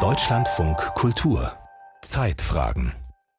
Deutschlandfunk 0.00 0.78
Kultur 0.94 1.52
Zeitfragen 2.02 2.92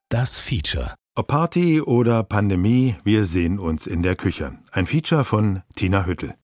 Das 0.08 0.40
Feature 0.40 0.94
ob 1.18 1.28
Party 1.28 1.82
oder 1.82 2.24
Pandemie, 2.24 2.98
wir 3.06 3.24
sehen 3.24 3.58
uns 3.58 3.88
in 3.88 4.04
der 4.04 4.18
Küche. 4.18 4.58
Ein 4.72 4.86
Feature 4.86 5.24
von 5.24 5.64
Tina 5.76 6.06
Hüttel. 6.06 6.36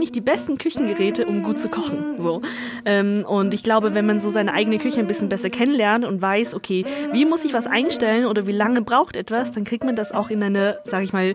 Nicht 0.00 0.16
die 0.16 0.20
besten 0.20 0.58
Küchengeräte, 0.58 1.26
um 1.26 1.44
gut 1.44 1.60
zu 1.60 1.68
kochen. 1.68 2.16
So. 2.18 2.42
Ähm, 2.84 3.24
und 3.24 3.54
ich 3.54 3.62
glaube, 3.62 3.94
wenn 3.94 4.06
man 4.06 4.18
so 4.18 4.30
seine 4.30 4.52
eigene 4.52 4.78
Küche 4.78 4.98
ein 4.98 5.06
bisschen 5.06 5.28
besser 5.28 5.50
kennenlernt 5.50 6.04
und 6.04 6.20
weiß, 6.20 6.54
okay, 6.54 6.84
wie 7.12 7.24
muss 7.24 7.44
ich 7.44 7.52
was 7.52 7.68
einstellen 7.68 8.26
oder 8.26 8.46
wie 8.48 8.52
lange 8.52 8.82
braucht 8.82 9.14
etwas, 9.14 9.52
dann 9.52 9.64
kriegt 9.64 9.84
man 9.84 9.94
das 9.94 10.10
auch 10.10 10.30
in 10.30 10.42
einer, 10.42 10.78
sage 10.84 11.04
ich 11.04 11.12
mal, 11.12 11.34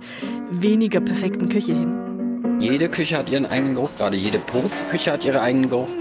weniger 0.52 0.99
perfekten 0.99 1.48
Küche 1.48 1.73
hin. 1.73 2.57
Jede 2.59 2.90
Küche 2.90 3.17
hat 3.17 3.30
ihren 3.30 3.45
eigenen 3.45 3.76
Geruch, 3.76 3.90
gerade 3.98 4.17
jede 4.17 4.40
Profiküche 4.40 5.12
hat 5.12 5.23
ihren 5.23 5.38
eigenen 5.38 5.70
Geruch. 5.70 5.93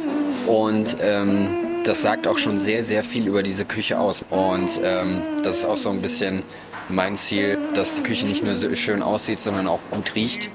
Und 0.47 0.97
ähm, 1.01 1.49
das 1.85 2.03
sagt 2.03 2.27
auch 2.27 2.39
schon 2.39 2.59
sehr, 2.59 2.83
sehr 2.83 3.05
viel 3.05 3.27
über 3.27 3.43
diese 3.43 3.65
Küche 3.65 3.99
aus. 3.99 4.25
Und 4.31 4.81
ähm, 4.83 5.23
das 5.43 5.59
ist 5.59 5.65
auch 5.65 5.77
so 5.77 5.91
ein 5.91 6.01
bisschen 6.01 6.43
mein 6.89 7.17
Ziel, 7.17 7.59
dass 7.75 7.95
die 7.95 8.03
Küche 8.03 8.27
nicht 8.27 8.45
nur 8.45 8.55
so 8.55 8.75
schön 8.75 9.03
aussieht, 9.03 9.41
sondern 9.41 9.67
auch 9.67 9.81
gut 9.91 10.15
riecht. 10.15 10.51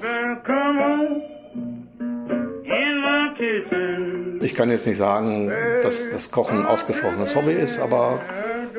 Ich 4.40 4.54
kann 4.54 4.70
jetzt 4.70 4.86
nicht 4.86 4.98
sagen, 4.98 5.50
dass 5.82 5.96
das 6.12 6.30
Kochen 6.30 6.60
ein 6.60 6.66
ausgesprochenes 6.66 7.34
Hobby 7.34 7.52
ist, 7.52 7.78
aber 7.78 8.20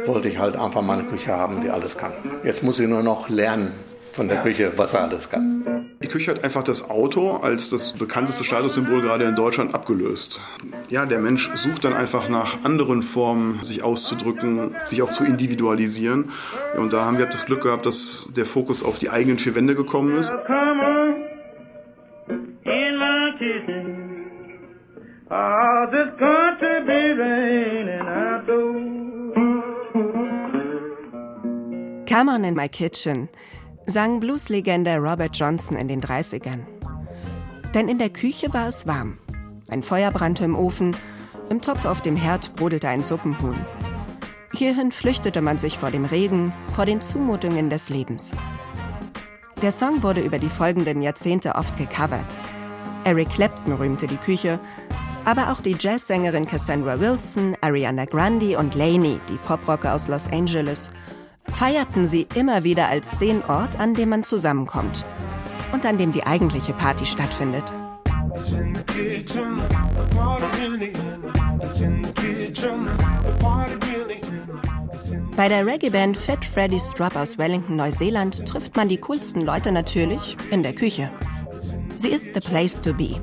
wollte 0.06 0.28
ich 0.28 0.40
halt 0.40 0.56
einfach 0.56 0.82
mal 0.82 1.00
eine 1.00 1.08
Küche 1.08 1.34
haben, 1.34 1.62
die 1.62 1.70
alles 1.70 1.98
kann. 1.98 2.12
Jetzt 2.44 2.64
muss 2.64 2.80
ich 2.80 2.88
nur 2.88 3.04
noch 3.04 3.30
lernen 3.30 3.72
von 4.14 4.28
der 4.28 4.42
Küche, 4.42 4.74
was 4.76 4.94
er 4.94 5.04
alles 5.04 5.30
kann. 5.30 5.88
Die 6.02 6.08
Küche 6.08 6.32
hat 6.32 6.44
einfach 6.44 6.64
das 6.64 6.90
Auto 6.90 7.38
als 7.38 7.70
das 7.70 7.94
bekannteste 7.94 8.44
Statussymbol 8.44 9.02
gerade 9.02 9.26
in 9.26 9.36
Deutschland 9.36 9.76
abgelöst. 9.76 10.42
Ja, 10.90 11.06
der 11.06 11.20
Mensch 11.20 11.52
sucht 11.54 11.86
dann 11.86 11.94
einfach 11.94 12.28
nach 12.28 12.64
anderen 12.64 13.04
Formen, 13.04 13.60
sich 13.62 13.84
auszudrücken, 13.84 14.76
sich 14.84 15.04
auch 15.04 15.12
zu 15.12 15.24
individualisieren. 15.24 16.32
Und 16.76 16.92
da 16.92 17.06
haben 17.06 17.20
wir 17.20 17.28
das 17.28 17.46
Glück 17.46 17.62
gehabt, 17.62 17.86
dass 17.86 18.30
der 18.36 18.48
Fokus 18.48 18.84
auf 18.84 18.98
die 18.98 19.12
eigenen 19.12 19.38
vier 19.38 19.54
Wände 19.54 19.76
gekommen 19.76 20.18
ist. 20.18 20.34
Come 32.22 32.36
on 32.36 32.44
in 32.44 32.54
my 32.54 32.70
kitchen 32.70 33.30
sang 33.88 34.20
Blueslegende 34.20 34.98
Robert 34.98 35.36
Johnson 35.36 35.76
in 35.76 35.88
den 35.88 36.02
30ern. 36.02 36.60
Denn 37.74 37.90
in 37.90 37.98
der 37.98 38.12
Küche 38.12 38.54
war 38.54 38.68
es 38.68 38.86
warm. 38.86 39.18
Ein 39.70 39.82
Feuer 39.82 40.12
brannte 40.12 40.46
im 40.46 40.56
Ofen, 40.56 40.96
im 41.50 41.62
Topf 41.64 41.86
auf 41.86 42.02
dem 42.02 42.16
Herd 42.16 42.56
brodelte 42.56 42.90
ein 42.90 43.04
Suppenhuhn. 43.04 43.56
Hierhin 44.54 44.92
flüchtete 44.92 45.42
man 45.42 45.58
sich 45.58 45.80
vor 45.80 45.90
dem 45.90 46.06
Regen, 46.06 46.54
vor 46.68 46.86
den 46.86 47.02
Zumutungen 47.02 47.72
des 47.72 47.90
Lebens. 47.90 48.36
Der 49.64 49.72
Song 49.72 50.04
wurde 50.04 50.22
über 50.22 50.38
die 50.38 50.50
folgenden 50.50 51.02
Jahrzehnte 51.02 51.56
oft 51.56 51.76
gecovert. 51.76 52.38
Eric 53.04 53.32
Clapton 53.32 53.74
rühmte 53.74 54.06
die 54.06 54.18
Küche, 54.18 54.60
aber 55.26 55.52
auch 55.52 55.60
die 55.60 55.76
Jazzsängerin 55.80 56.46
Cassandra 56.46 57.00
Wilson, 57.00 57.58
Ariana 57.62 58.06
Grande 58.06 58.60
und 58.60 58.76
Laney, 58.76 59.20
die 59.28 59.38
Poprocker 59.38 59.96
aus 59.96 60.08
Los 60.08 60.32
Angeles, 60.32 60.92
feierten 61.56 62.06
sie 62.06 62.28
immer 62.36 62.64
wieder 62.64 62.88
als 62.88 63.18
den 63.18 63.44
Ort, 63.46 63.80
an 63.80 63.94
dem 63.94 64.10
man 64.10 64.24
zusammenkommt 64.24 65.06
und 65.72 65.86
an 65.86 65.98
dem 65.98 66.12
die 66.12 66.26
eigentliche 66.26 66.74
Party 66.74 67.06
stattfindet. 67.06 67.72
Bei 75.36 75.50
der 75.50 75.66
Reggae-Band 75.66 76.18
Fat 76.18 76.46
Freddy 76.46 76.80
Strub 76.80 77.16
aus 77.16 77.38
Wellington, 77.38 77.76
Neuseeland, 77.76 78.46
trifft 78.48 78.76
man 78.76 78.90
die 78.90 78.98
coolsten 78.98 79.42
Leute 79.42 79.72
natürlich 79.72 80.38
in 80.52 80.62
der 80.62 80.74
Küche. 80.74 81.12
Sie 81.96 82.10
ist 82.10 82.34
the 82.34 82.40
place 82.40 82.80
to 82.80 82.94
be. 82.94 83.20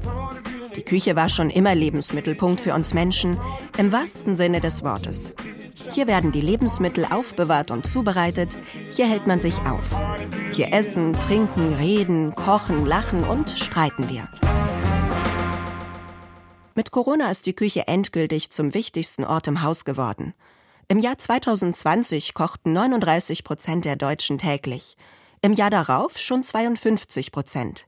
Die 0.74 0.82
Küche 0.82 1.16
war 1.16 1.28
schon 1.28 1.50
immer 1.50 1.74
Lebensmittelpunkt 1.74 2.60
für 2.60 2.74
uns 2.74 2.94
Menschen, 2.94 3.38
im 3.76 3.92
wahrsten 3.92 4.34
Sinne 4.34 4.60
des 4.60 4.82
Wortes. 4.84 5.32
Hier 5.92 6.06
werden 6.06 6.32
die 6.32 6.40
Lebensmittel 6.40 7.04
aufbewahrt 7.04 7.70
und 7.70 7.86
zubereitet. 7.86 8.58
Hier 8.90 9.06
hält 9.08 9.26
man 9.26 9.40
sich 9.40 9.60
auf. 9.60 9.96
Hier 10.52 10.72
essen, 10.72 11.12
trinken, 11.12 11.74
reden, 11.74 12.34
kochen, 12.34 12.84
lachen 12.84 13.24
und 13.24 13.50
streiten 13.50 14.08
wir. 14.08 14.28
Mit 16.74 16.90
Corona 16.90 17.30
ist 17.30 17.46
die 17.46 17.54
Küche 17.54 17.88
endgültig 17.88 18.50
zum 18.50 18.74
wichtigsten 18.74 19.24
Ort 19.24 19.48
im 19.48 19.62
Haus 19.62 19.84
geworden. 19.84 20.34
Im 20.88 20.98
Jahr 20.98 21.18
2020 21.18 22.34
kochten 22.34 22.72
39 22.72 23.44
Prozent 23.44 23.84
der 23.84 23.96
Deutschen 23.96 24.38
täglich. 24.38 24.96
Im 25.42 25.52
Jahr 25.52 25.70
darauf 25.70 26.18
schon 26.18 26.42
52 26.42 27.30
Prozent. 27.30 27.86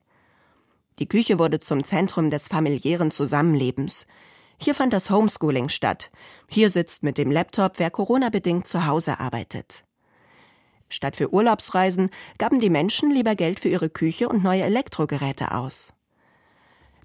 Die 0.99 1.09
Küche 1.09 1.39
wurde 1.39 1.61
zum 1.61 1.83
Zentrum 1.83 2.31
des 2.31 2.47
familiären 2.47 3.11
Zusammenlebens. 3.11 4.06
Hier 4.62 4.75
fand 4.75 4.93
das 4.93 5.09
Homeschooling 5.09 5.71
statt. 5.71 6.10
Hier 6.48 6.69
sitzt 6.69 7.03
mit 7.03 7.16
dem 7.16 7.31
Laptop, 7.31 7.78
wer 7.78 7.91
Corona-bedingt 7.91 8.66
zu 8.66 8.87
Hause 8.87 9.19
arbeitet. 9.19 9.84
Statt 10.91 11.16
für 11.16 11.32
Urlaubsreisen 11.32 12.10
gaben 12.37 12.60
die 12.60 12.69
Menschen 12.69 13.10
lieber 13.10 13.37
Geld 13.37 13.59
für 13.59 13.69
ihre 13.69 13.88
Küche 13.88 14.28
und 14.28 14.43
neue 14.43 14.65
Elektrogeräte 14.65 15.53
aus. 15.53 15.94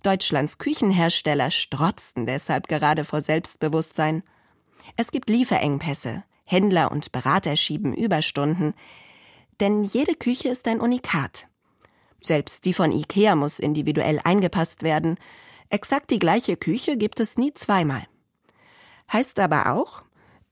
Deutschlands 0.04 0.58
Küchenhersteller 0.58 1.50
strotzten 1.50 2.26
deshalb 2.26 2.68
gerade 2.68 3.06
vor 3.06 3.22
Selbstbewusstsein. 3.22 4.24
Es 4.98 5.12
gibt 5.12 5.30
Lieferengpässe, 5.30 6.24
Händler 6.44 6.92
und 6.92 7.12
Berater 7.12 7.56
schieben 7.56 7.94
Überstunden, 7.94 8.74
denn 9.62 9.84
jede 9.84 10.16
Küche 10.16 10.50
ist 10.50 10.68
ein 10.68 10.82
Unikat. 10.82 11.48
Selbst 12.22 12.66
die 12.66 12.74
von 12.74 12.92
IKEA 12.92 13.36
muss 13.36 13.60
individuell 13.60 14.20
eingepasst 14.24 14.84
werden, 14.84 15.18
Exakt 15.70 16.12
die 16.12 16.20
gleiche 16.20 16.58
Küche 16.58 16.98
gibt 16.98 17.20
es 17.20 17.38
nie 17.38 17.54
zweimal. 17.54 18.06
Heißt 19.12 19.40
aber 19.40 19.72
auch, 19.74 20.04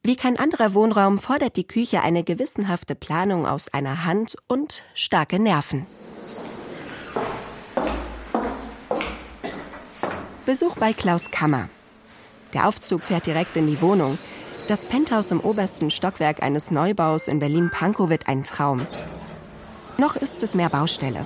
wie 0.03 0.15
kein 0.15 0.37
anderer 0.37 0.73
Wohnraum 0.73 1.17
fordert 1.17 1.55
die 1.55 1.67
Küche 1.67 2.01
eine 2.01 2.23
gewissenhafte 2.23 2.93
Planung 2.93 3.47
aus 3.47 3.73
einer 3.73 4.05
Hand 4.05 4.35
und 4.47 4.83
starke 4.95 5.39
Nerven. 5.39 5.85
Besuch 10.45 10.75
bei 10.75 10.91
Klaus 10.91 11.31
Kammer. 11.31 11.69
Der 12.53 12.67
Aufzug 12.67 13.03
fährt 13.03 13.25
direkt 13.25 13.55
in 13.55 13.65
die 13.65 13.81
Wohnung. 13.81 14.17
Das 14.67 14.85
Penthouse 14.85 15.31
im 15.31 15.39
obersten 15.39 15.89
Stockwerk 15.89 16.43
eines 16.43 16.69
Neubaus 16.69 17.29
in 17.29 17.39
Berlin-Pankow 17.39 18.09
wird 18.09 18.27
ein 18.27 18.43
Traum. 18.43 18.85
Noch 19.97 20.17
ist 20.17 20.43
es 20.43 20.53
mehr 20.53 20.69
Baustelle. 20.69 21.25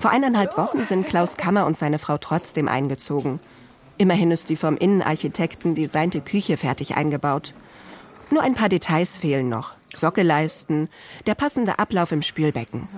Vor 0.00 0.10
eineinhalb 0.10 0.56
Wochen 0.56 0.82
sind 0.82 1.06
Klaus 1.06 1.36
Kammer 1.36 1.66
und 1.66 1.76
seine 1.76 1.98
Frau 1.98 2.16
trotzdem 2.16 2.68
eingezogen. 2.68 3.38
Immerhin 3.98 4.30
ist 4.30 4.48
die 4.48 4.56
vom 4.56 4.78
Innenarchitekten 4.78 5.74
designte 5.74 6.22
Küche 6.22 6.56
fertig 6.56 6.96
eingebaut. 6.96 7.52
Nur 8.30 8.42
ein 8.42 8.54
paar 8.54 8.70
Details 8.70 9.18
fehlen 9.18 9.50
noch. 9.50 9.74
Sockelleisten, 9.92 10.88
der 11.26 11.34
passende 11.34 11.78
Ablauf 11.78 12.12
im 12.12 12.22
Spülbecken. 12.22 12.88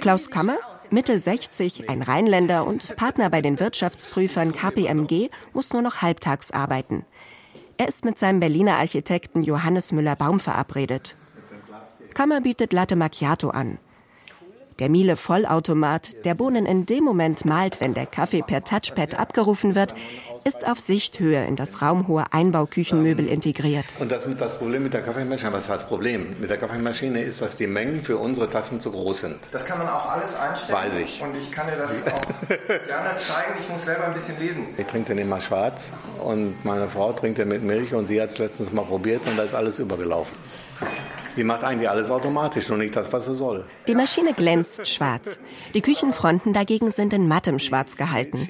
Klaus 0.00 0.30
Kammer, 0.30 0.56
Mitte 0.88 1.18
60, 1.18 1.90
ein 1.90 2.00
Rheinländer 2.00 2.66
und 2.66 2.96
Partner 2.96 3.28
bei 3.28 3.42
den 3.42 3.60
Wirtschaftsprüfern 3.60 4.52
KPMG, 4.52 5.28
muss 5.52 5.74
nur 5.74 5.82
noch 5.82 6.00
halbtags 6.00 6.50
arbeiten. 6.50 7.04
Er 7.76 7.88
ist 7.88 8.06
mit 8.06 8.18
seinem 8.18 8.40
Berliner 8.40 8.76
Architekten 8.76 9.42
Johannes 9.42 9.92
Müller-Baum 9.92 10.40
verabredet. 10.40 11.14
Kammer 12.14 12.40
bietet 12.40 12.72
Latte 12.72 12.96
Macchiato 12.96 13.50
an. 13.50 13.76
Der 14.78 14.88
Miele 14.88 15.16
Vollautomat, 15.16 16.24
der 16.24 16.36
Bohnen 16.36 16.64
in 16.64 16.86
dem 16.86 17.02
Moment 17.02 17.44
malt, 17.44 17.80
wenn 17.80 17.94
der 17.94 18.06
Kaffee 18.06 18.42
per 18.42 18.62
Touchpad 18.62 19.18
abgerufen 19.18 19.74
wird, 19.74 19.92
ist 20.44 20.68
auf 20.68 20.78
Sichthöhe 20.78 21.44
in 21.46 21.56
das 21.56 21.82
raumhohe 21.82 22.26
Einbauküchenmöbel 22.30 23.26
integriert. 23.26 23.84
Und 23.98 24.12
das, 24.12 24.24
das 24.38 24.56
Problem 24.56 24.84
mit 24.84 24.94
der 24.94 25.02
Kaffeemaschine, 25.02 25.52
was 25.52 25.64
ist 25.64 25.70
das 25.70 25.88
Problem? 25.88 26.36
Mit 26.38 26.48
der 26.48 26.58
Kaffeemaschine 26.58 27.20
ist, 27.20 27.42
dass 27.42 27.56
die 27.56 27.66
Mengen 27.66 28.04
für 28.04 28.18
unsere 28.18 28.48
Tassen 28.48 28.80
zu 28.80 28.92
groß 28.92 29.20
sind. 29.22 29.36
Das 29.50 29.64
kann 29.64 29.78
man 29.78 29.88
auch 29.88 30.08
alles 30.10 30.36
einstellen. 30.36 30.78
Weiß 30.78 30.96
ich. 30.98 31.20
Und 31.22 31.34
ich 31.34 31.50
kann 31.50 31.66
dir 31.66 31.76
das 31.76 31.90
auch 32.12 32.48
gerne 32.86 33.18
zeigen. 33.18 33.54
Ich 33.58 33.68
muss 33.68 33.84
selber 33.84 34.04
ein 34.04 34.14
bisschen 34.14 34.38
lesen. 34.38 34.66
Ich 34.76 34.86
trinke 34.86 35.08
den 35.08 35.18
immer 35.18 35.40
schwarz 35.40 35.90
und 36.22 36.64
meine 36.64 36.88
Frau 36.88 37.12
trinkt 37.12 37.38
den 37.38 37.48
mit 37.48 37.64
Milch 37.64 37.94
und 37.94 38.06
sie 38.06 38.22
hat 38.22 38.28
es 38.28 38.38
letztens 38.38 38.72
mal 38.72 38.84
probiert 38.84 39.26
und 39.26 39.36
da 39.36 39.42
ist 39.42 39.54
alles 39.54 39.80
übergelaufen. 39.80 40.36
Die 41.38 41.44
macht 41.44 41.62
eigentlich 41.62 41.88
alles 41.88 42.10
automatisch, 42.10 42.68
nur 42.68 42.78
nicht 42.78 42.96
das, 42.96 43.12
was 43.12 43.26
sie 43.26 43.34
soll. 43.36 43.64
Die 43.86 43.94
Maschine 43.94 44.34
glänzt 44.34 44.88
schwarz. 44.88 45.38
Die 45.72 45.82
Küchenfronten 45.82 46.52
dagegen 46.52 46.90
sind 46.90 47.12
in 47.12 47.28
mattem 47.28 47.60
Schwarz 47.60 47.96
gehalten. 47.96 48.44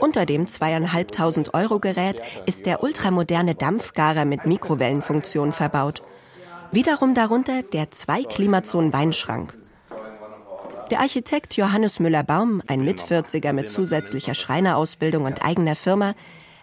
Unter 0.00 0.26
dem 0.26 0.48
zweieinhalbtausend 0.48 1.54
Euro 1.54 1.78
Gerät 1.78 2.20
ist 2.46 2.66
der 2.66 2.82
ultramoderne 2.82 3.54
Dampfgarer 3.54 4.24
mit 4.24 4.44
Mikrowellenfunktion 4.44 5.52
verbaut. 5.52 6.02
Wiederum 6.72 7.14
darunter 7.14 7.62
der 7.62 7.92
zwei 7.92 8.24
Klimazonen 8.24 8.92
Weinschrank. 8.92 9.56
Der 10.90 10.98
Architekt 10.98 11.56
Johannes 11.56 12.00
Müller-Baum, 12.00 12.60
ein 12.66 12.84
Mitvierziger 12.84 13.52
mit 13.52 13.70
zusätzlicher 13.70 14.34
Schreinerausbildung 14.34 15.26
und 15.26 15.44
eigener 15.44 15.76
Firma, 15.76 16.14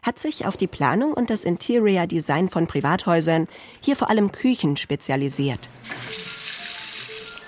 hat 0.01 0.19
sich 0.19 0.45
auf 0.45 0.57
die 0.57 0.67
Planung 0.67 1.13
und 1.13 1.29
das 1.29 1.44
Interior 1.44 2.07
Design 2.07 2.49
von 2.49 2.67
Privathäusern, 2.67 3.47
hier 3.81 3.95
vor 3.95 4.09
allem 4.09 4.31
Küchen, 4.31 4.77
spezialisiert. 4.77 5.69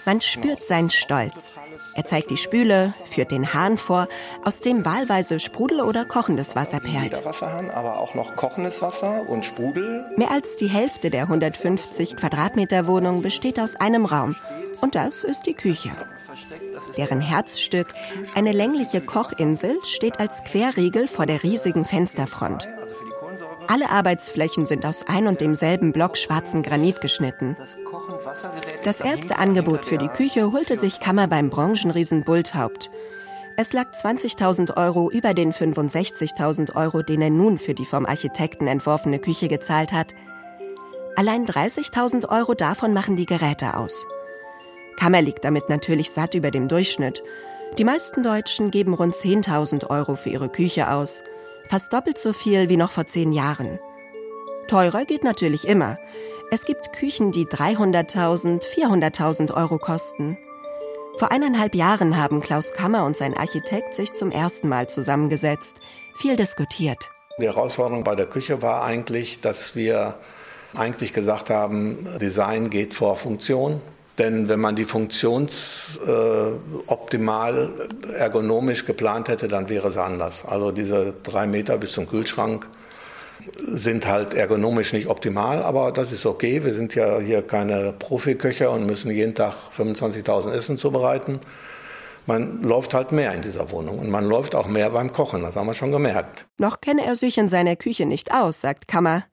Man 0.05 0.21
spürt 0.21 0.63
seinen 0.63 0.89
Stolz. 0.89 1.51
Er 1.95 2.05
zeigt 2.05 2.29
die 2.29 2.37
Spüle, 2.37 2.93
führt 3.05 3.31
den 3.31 3.53
Hahn 3.53 3.77
vor, 3.77 4.07
aus 4.43 4.61
dem 4.61 4.85
wahlweise 4.85 5.39
Sprudel 5.39 5.81
oder 5.81 6.05
kochendes 6.05 6.55
Wasser 6.55 6.79
perlt. 6.79 7.23
Wasserhahn, 7.25 7.69
aber 7.69 7.99
auch 7.99 8.15
noch 8.15 8.35
kochendes 8.35 8.81
Wasser 8.81 9.27
und 9.27 9.45
Sprudel. 9.45 10.05
Mehr 10.17 10.31
als 10.31 10.57
die 10.57 10.67
Hälfte 10.67 11.09
der 11.09 11.23
150 11.23 12.15
Quadratmeter 12.15 12.87
Wohnung 12.87 13.21
besteht 13.21 13.59
aus 13.59 13.75
einem 13.75 14.05
Raum. 14.05 14.35
Und 14.81 14.95
das 14.95 15.23
ist 15.23 15.43
die 15.43 15.53
Küche. 15.53 15.91
Deren 16.97 17.21
Herzstück, 17.21 17.87
eine 18.35 18.51
längliche 18.51 19.01
Kochinsel, 19.01 19.77
steht 19.83 20.19
als 20.19 20.43
Querriegel 20.43 21.07
vor 21.07 21.25
der 21.25 21.43
riesigen 21.43 21.85
Fensterfront. 21.85 22.69
Alle 23.67 23.91
Arbeitsflächen 23.91 24.65
sind 24.65 24.85
aus 24.85 25.05
ein 25.07 25.27
und 25.27 25.41
demselben 25.41 25.91
Block 25.91 26.17
schwarzen 26.17 26.63
Granit 26.63 27.01
geschnitten. 27.01 27.55
Das 28.83 28.99
erste 28.99 29.37
Angebot 29.37 29.85
für 29.85 29.97
die 29.97 30.07
Küche 30.07 30.51
holte 30.51 30.75
sich 30.75 30.99
Kammer 30.99 31.27
beim 31.27 31.49
Branchenriesen 31.49 32.23
Bulthaupt. 32.23 32.89
Es 33.57 33.73
lag 33.73 33.91
20.000 33.91 34.77
Euro 34.77 35.11
über 35.11 35.33
den 35.33 35.51
65.000 35.51 36.75
Euro, 36.75 37.01
den 37.01 37.21
er 37.21 37.29
nun 37.29 37.57
für 37.57 37.73
die 37.73 37.85
vom 37.85 38.05
Architekten 38.05 38.67
entworfene 38.67 39.19
Küche 39.19 39.49
gezahlt 39.49 39.91
hat. 39.91 40.15
Allein 41.15 41.45
30.000 41.45 42.29
Euro 42.29 42.53
davon 42.53 42.93
machen 42.93 43.17
die 43.17 43.25
Geräte 43.25 43.75
aus. 43.75 44.05
Kammer 44.99 45.21
liegt 45.21 45.45
damit 45.45 45.69
natürlich 45.69 46.11
satt 46.11 46.35
über 46.35 46.51
dem 46.51 46.67
Durchschnitt. 46.67 47.23
Die 47.77 47.85
meisten 47.85 48.21
Deutschen 48.21 48.69
geben 48.69 48.93
rund 48.93 49.13
10.000 49.13 49.89
Euro 49.89 50.15
für 50.15 50.29
ihre 50.29 50.49
Küche 50.49 50.91
aus. 50.91 51.23
Fast 51.69 51.93
doppelt 51.93 52.17
so 52.17 52.33
viel 52.33 52.67
wie 52.67 52.77
noch 52.77 52.91
vor 52.91 53.07
zehn 53.07 53.31
Jahren. 53.31 53.79
Teurer 54.67 55.05
geht 55.05 55.23
natürlich 55.23 55.67
immer. 55.67 55.97
Es 56.51 56.65
gibt 56.65 56.93
Küchen, 56.93 57.31
die 57.31 57.45
300.000, 57.45 58.63
400.000 58.63 59.53
Euro 59.55 59.77
kosten. 59.77 60.37
Vor 61.17 61.31
eineinhalb 61.31 61.75
Jahren 61.75 62.17
haben 62.17 62.41
Klaus 62.41 62.73
Kammer 62.73 63.05
und 63.05 63.15
sein 63.15 63.37
Architekt 63.37 63.93
sich 63.93 64.13
zum 64.13 64.31
ersten 64.31 64.67
Mal 64.67 64.89
zusammengesetzt, 64.89 65.79
viel 66.15 66.35
diskutiert. 66.35 67.09
Die 67.39 67.45
Herausforderung 67.45 68.03
bei 68.03 68.15
der 68.15 68.25
Küche 68.25 68.61
war 68.61 68.83
eigentlich, 68.83 69.39
dass 69.39 69.75
wir 69.75 70.15
eigentlich 70.75 71.13
gesagt 71.13 71.49
haben, 71.49 72.05
Design 72.19 72.69
geht 72.69 72.93
vor 72.93 73.15
Funktion. 73.15 73.81
Denn 74.19 74.49
wenn 74.49 74.59
man 74.59 74.75
die 74.75 74.83
funktionsoptimal 74.83 77.71
äh, 78.09 78.13
ergonomisch 78.13 78.85
geplant 78.85 79.29
hätte, 79.29 79.47
dann 79.47 79.69
wäre 79.69 79.87
es 79.87 79.97
anders. 79.97 80.43
Also 80.45 80.71
diese 80.71 81.15
drei 81.23 81.47
Meter 81.47 81.77
bis 81.77 81.93
zum 81.93 82.07
Kühlschrank 82.07 82.67
sind 83.55 84.05
halt 84.05 84.33
ergonomisch 84.33 84.91
nicht 84.93 85.07
optimal, 85.07 85.63
aber 85.63 85.93
das 85.93 86.11
ist 86.11 86.25
okay. 86.25 86.61
Wir 86.63 86.73
sind 86.73 86.95
ja 86.95 87.19
hier 87.19 87.41
keine 87.41 87.93
Profiköcher 87.97 88.71
und 88.71 88.85
müssen 88.85 89.09
jeden 89.11 89.35
Tag 89.35 89.53
25.000 89.77 90.51
Essen 90.51 90.77
zubereiten. 90.77 91.39
Man 92.25 92.61
läuft 92.61 92.93
halt 92.93 93.13
mehr 93.13 93.33
in 93.33 93.41
dieser 93.41 93.71
Wohnung 93.71 93.99
und 93.99 94.11
man 94.11 94.25
läuft 94.25 94.53
auch 94.53 94.67
mehr 94.67 94.89
beim 94.89 95.13
Kochen, 95.13 95.41
das 95.41 95.55
haben 95.55 95.67
wir 95.67 95.73
schon 95.73 95.91
gemerkt. 95.91 96.45
Noch 96.59 96.81
kenne 96.81 97.05
er 97.05 97.15
sich 97.15 97.37
in 97.37 97.47
seiner 97.47 97.75
Küche 97.75 98.05
nicht 98.05 98.33
aus, 98.33 98.61
sagt 98.61 98.87
Kammer. 98.87 99.23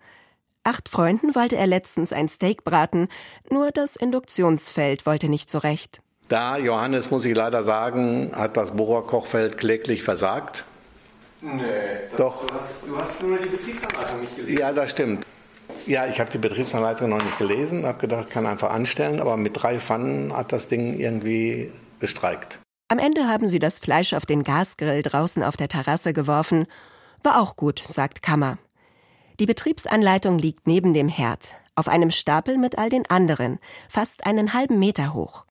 Acht 0.66 0.88
Freunden 0.88 1.36
wollte 1.36 1.54
er 1.54 1.68
letztens 1.68 2.12
ein 2.12 2.28
Steak 2.28 2.64
braten, 2.64 3.06
nur 3.52 3.70
das 3.70 3.94
Induktionsfeld 3.94 5.06
wollte 5.06 5.28
nicht 5.28 5.48
so 5.48 5.58
recht. 5.58 6.00
Da, 6.26 6.58
Johannes, 6.58 7.12
muss 7.12 7.24
ich 7.24 7.36
leider 7.36 7.62
sagen, 7.62 8.32
hat 8.34 8.56
das 8.56 8.72
Bohrerkochfeld 8.72 9.58
kläglich 9.58 10.02
versagt. 10.02 10.64
Nee, 11.40 11.62
das, 12.10 12.18
Doch. 12.18 12.46
Du 12.48 12.54
hast, 12.54 12.82
du 12.84 12.98
hast 12.98 13.22
nur 13.22 13.38
die 13.38 13.48
Betriebsanleitung 13.48 14.20
nicht 14.22 14.34
gelesen. 14.34 14.58
Ja, 14.58 14.72
das 14.72 14.90
stimmt. 14.90 15.24
Ja, 15.86 16.08
ich 16.08 16.18
habe 16.18 16.30
die 16.30 16.38
Betriebsanleitung 16.38 17.10
noch 17.10 17.22
nicht 17.22 17.38
gelesen, 17.38 17.86
habe 17.86 17.98
gedacht, 17.98 18.30
kann 18.30 18.44
einfach 18.44 18.70
anstellen, 18.70 19.20
aber 19.20 19.36
mit 19.36 19.62
drei 19.62 19.78
Pfannen 19.78 20.36
hat 20.36 20.50
das 20.50 20.66
Ding 20.66 20.98
irgendwie 20.98 21.70
gestreikt. 22.00 22.58
Am 22.88 22.98
Ende 22.98 23.28
haben 23.28 23.46
sie 23.46 23.60
das 23.60 23.78
Fleisch 23.78 24.14
auf 24.14 24.26
den 24.26 24.42
Gasgrill 24.42 25.02
draußen 25.02 25.44
auf 25.44 25.56
der 25.56 25.68
Terrasse 25.68 26.12
geworfen. 26.12 26.66
War 27.22 27.40
auch 27.40 27.54
gut, 27.54 27.84
sagt 27.86 28.20
Kammer. 28.20 28.58
Die 29.38 29.46
Betriebsanleitung 29.46 30.38
liegt 30.38 30.66
neben 30.66 30.94
dem 30.94 31.08
Herd, 31.08 31.52
auf 31.74 31.88
einem 31.88 32.10
Stapel 32.10 32.56
mit 32.56 32.78
all 32.78 32.88
den 32.88 33.04
anderen, 33.10 33.58
fast 33.88 34.26
einen 34.26 34.54
halben 34.54 34.78
Meter 34.78 35.12
hoch. 35.12 35.44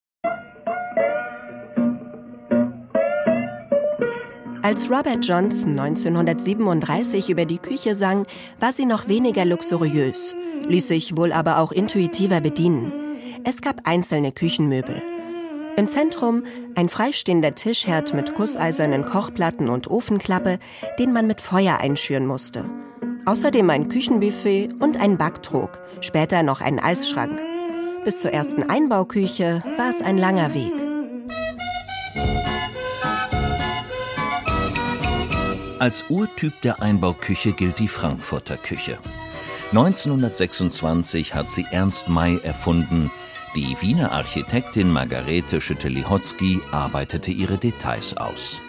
Als 4.64 4.90
Robert 4.90 5.24
Johnson 5.24 5.78
1937 5.80 7.30
über 7.30 7.46
die 7.46 7.60
Küche 7.60 7.94
sang, 7.94 8.26
war 8.60 8.72
sie 8.72 8.88
noch 8.88 9.08
weniger 9.08 9.46
luxuriös, 9.46 10.34
ließ 10.68 10.88
sich 10.88 11.16
wohl 11.16 11.32
aber 11.32 11.60
auch 11.60 11.72
intuitiver 11.72 12.42
bedienen. 12.42 12.92
Es 13.44 13.62
gab 13.62 13.82
einzelne 13.88 14.32
Küchenmöbel. 14.32 15.04
Im 15.78 15.88
Zentrum 15.88 16.46
ein 16.74 16.90
freistehender 16.90 17.54
Tischherd 17.54 18.16
mit 18.16 18.34
gusseisernen 18.34 19.06
Kochplatten 19.06 19.70
und 19.70 19.88
Ofenklappe, 19.92 20.58
den 20.98 21.14
man 21.14 21.28
mit 21.28 21.42
Feuer 21.42 21.78
einschüren 21.78 22.26
musste. 22.26 22.66
Außerdem 23.26 23.68
ein 23.72 23.90
Küchenbuffet 23.90 24.70
und 24.80 24.98
ein 24.98 25.18
Backtrog, 25.18 25.80
später 26.00 26.44
noch 26.44 26.62
ein 26.62 26.80
Eisschrank. 26.80 27.42
Bis 28.04 28.22
zur 28.22 28.32
ersten 28.32 28.62
Einbauküche 28.62 29.64
war 29.78 29.90
es 29.90 30.02
ein 30.04 30.20
langer 30.20 30.54
Weg. 30.54 30.74
Als 35.80 36.06
Urtyp 36.10 36.54
der 36.62 36.84
Einbauküche 36.84 37.54
gilt 37.54 37.80
die 37.80 37.88
Frankfurter 37.88 38.58
Küche. 38.58 39.00
1926 39.72 41.34
hat 41.34 41.50
sie 41.50 41.66
Ernst 41.72 42.08
May 42.08 42.40
erfunden. 42.44 43.12
Die 43.56 43.76
Wiener 43.82 44.12
Architektin 44.12 44.92
Margarete 44.92 45.62
Schütte-Lihotzky 45.62 46.62
arbeitete 46.72 47.32
ihre 47.32 47.58
Details 47.58 48.16
aus. 48.18 48.60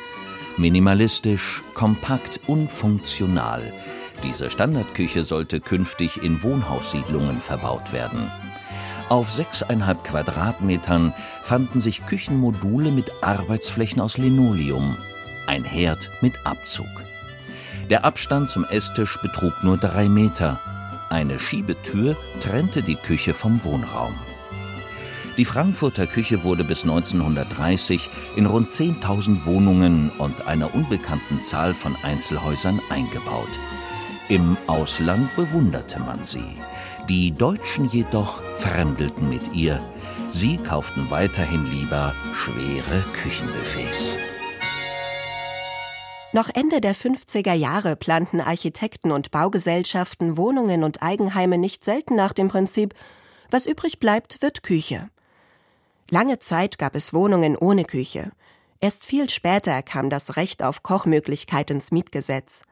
Minimalistisch, 0.56 1.62
kompakt 1.75 2.41
und 2.47 2.70
funktional– 2.73 3.70
diese 4.23 4.51
Standardküche 4.51 5.25
sollte 5.25 5.61
künftig 5.61 6.23
in 6.23 6.43
Wohnhaussiedlungen 6.43 7.41
verbaut 7.41 7.93
werden. 7.93 8.31
Auf 9.09 9.31
sechseinhalb 9.31 10.03
Quadratmetern 10.03 11.13
fanden 11.43 11.81
sich 11.81 12.06
Küchenmodule 12.06 12.91
mit 12.91 13.13
Arbeitsflächen 13.23 14.01
aus 14.01 14.19
Linoleum, 14.19 14.96
ein 15.46 15.65
Herd 15.65 16.11
mit 16.23 16.35
Abzug. 16.44 16.89
Der 17.89 18.05
Abstand 18.05 18.51
zum 18.51 18.65
Esstisch 18.65 19.17
betrug 19.23 19.63
nur 19.63 19.79
drei 19.79 20.08
Meter. 20.08 20.58
Eine 21.08 21.39
Schiebetür 21.39 22.17
trennte 22.41 22.82
die 22.82 22.96
Küche 22.96 23.32
vom 23.32 23.63
Wohnraum. 23.63 24.15
Die 25.37 25.44
Frankfurter 25.44 26.06
Küche 26.06 26.43
wurde 26.43 26.65
bis 26.65 26.82
1930 26.82 28.08
in 28.37 28.46
rund 28.46 28.69
10.000 28.69 29.44
Wohnungen 29.44 30.11
und 30.19 30.49
einer 30.49 30.75
unbekannten 30.75 31.41
Zahl 31.41 31.75
von 31.75 31.94
Einzelhäusern 32.03 32.81
eingebaut. 32.91 33.51
Im 34.29 34.56
Ausland 34.67 35.37
bewunderte 35.37 36.01
man 36.01 36.25
sie. 36.25 36.59
Die 37.09 37.31
Deutschen 37.31 37.89
jedoch 37.89 38.43
fremdelten 38.56 39.29
mit 39.29 39.55
ihr. 39.55 39.81
Sie 40.33 40.56
kauften 40.56 41.09
weiterhin 41.11 41.65
lieber 41.65 42.13
schwere 42.35 43.05
Küchenbuffets. 43.13 44.19
Noch 46.33 46.51
Ende 46.53 46.81
der 46.81 46.97
50er 46.97 47.53
Jahre 47.53 47.95
planten 47.95 48.41
Architekten 48.41 49.13
und 49.13 49.31
Baugesellschaften 49.31 50.37
Wohnungen 50.37 50.83
und 50.83 51.03
Eigenheime 51.05 51.56
nicht 51.56 51.85
selten 51.85 52.17
nach 52.17 52.33
dem 52.33 52.49
Prinzip, 52.49 52.95
was 53.53 53.65
übrig 53.65 54.01
bleibt, 54.01 54.43
wird 54.43 54.65
Küche. 54.65 55.09
Lange 56.11 56.41
Zeit 56.41 56.79
gab 56.79 56.97
es 56.97 57.15
Wohnungen 57.15 57.56
ohne 57.56 57.85
Küche. 57.85 58.33
Erst 58.81 59.05
viel 59.05 59.31
später 59.31 59.85
kam 59.85 60.11
das 60.11 60.35
Recht 60.35 60.65
auf 60.65 60.83
Kochmöglichkeit 60.83 61.71
ins 61.71 61.93
Mietgesetz. 61.93 62.65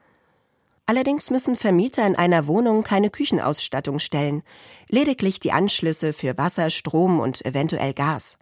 Allerdings 0.86 1.30
müssen 1.30 1.56
Vermieter 1.56 2.06
in 2.06 2.14
einer 2.14 2.46
Wohnung 2.46 2.82
keine 2.82 3.08
Küchenausstattung 3.08 3.98
stellen, 3.98 4.42
lediglich 4.90 5.40
die 5.40 5.52
Anschlüsse 5.52 6.12
für 6.12 6.36
Wasser, 6.36 6.68
Strom 6.68 7.20
und 7.20 7.44
eventuell 7.46 7.94
Gas. 7.94 8.38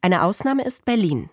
Eine 0.00 0.22
Ausnahme 0.22 0.64
ist 0.64 0.84
Berlin. 0.84 1.28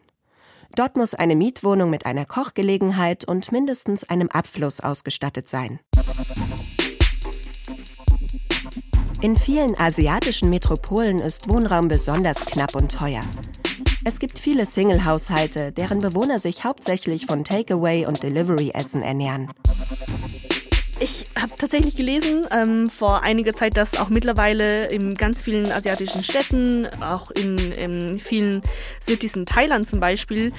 Dort 0.75 0.97
muss 0.97 1.13
eine 1.13 1.35
Mietwohnung 1.35 1.89
mit 1.89 2.05
einer 2.05 2.25
Kochgelegenheit 2.25 3.25
und 3.25 3.51
mindestens 3.51 4.03
einem 4.09 4.29
Abfluss 4.29 4.79
ausgestattet 4.79 5.47
sein. 5.47 5.79
In 9.21 9.35
vielen 9.35 9.79
asiatischen 9.79 10.49
Metropolen 10.49 11.19
ist 11.19 11.49
Wohnraum 11.49 11.87
besonders 11.87 12.45
knapp 12.45 12.75
und 12.75 12.91
teuer. 12.91 13.21
Es 14.03 14.19
gibt 14.19 14.39
viele 14.39 14.65
Single-Haushalte, 14.65 15.71
deren 15.71 15.99
Bewohner 15.99 16.39
sich 16.39 16.63
hauptsächlich 16.63 17.25
von 17.25 17.43
Takeaway- 17.43 18.05
und 18.05 18.21
Delivery-Essen 18.21 19.01
ernähren. 19.01 19.49
Ich 20.99 21.25
habe 21.39 21.53
tatsächlich 21.55 21.95
gelesen 21.95 22.47
ähm, 22.49 22.87
vor 22.87 23.21
einiger 23.21 23.53
Zeit, 23.53 23.77
dass 23.77 23.97
auch 23.97 24.09
mittlerweile 24.09 24.87
in 24.87 25.13
ganz 25.13 25.41
vielen 25.41 25.71
asiatischen 25.71 26.23
Städten, 26.23 26.87
auch 27.01 27.29
in, 27.31 27.57
in 27.57 28.19
vielen 28.19 28.63
Cities 29.05 29.35
in 29.35 29.45
Thailand 29.45 29.87
zum 29.87 29.99
Beispiel, 29.99 30.53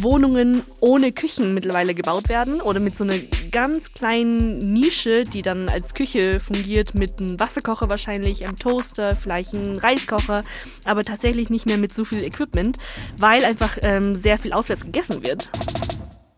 Wohnungen 0.00 0.62
ohne 0.80 1.12
Küchen 1.12 1.54
mittlerweile 1.54 1.94
gebaut 1.94 2.28
werden 2.28 2.60
oder 2.60 2.80
mit 2.80 2.96
so 2.96 3.04
einer 3.04 3.14
ganz 3.56 3.94
kleinen 3.94 4.58
Nische, 4.58 5.22
die 5.24 5.40
dann 5.40 5.70
als 5.70 5.94
Küche 5.94 6.40
fungiert, 6.40 6.94
mit 6.94 7.22
einem 7.22 7.40
Wasserkocher 7.40 7.88
wahrscheinlich, 7.88 8.46
einem 8.46 8.58
Toaster, 8.58 9.16
vielleicht 9.16 9.54
einem 9.54 9.78
Reiskocher, 9.78 10.44
aber 10.84 11.04
tatsächlich 11.04 11.48
nicht 11.48 11.64
mehr 11.64 11.78
mit 11.78 11.94
so 11.94 12.04
viel 12.04 12.22
Equipment, 12.22 12.76
weil 13.16 13.46
einfach 13.46 13.78
ähm, 13.80 14.14
sehr 14.14 14.36
viel 14.36 14.52
auswärts 14.52 14.84
gegessen 14.84 15.22
wird. 15.22 15.50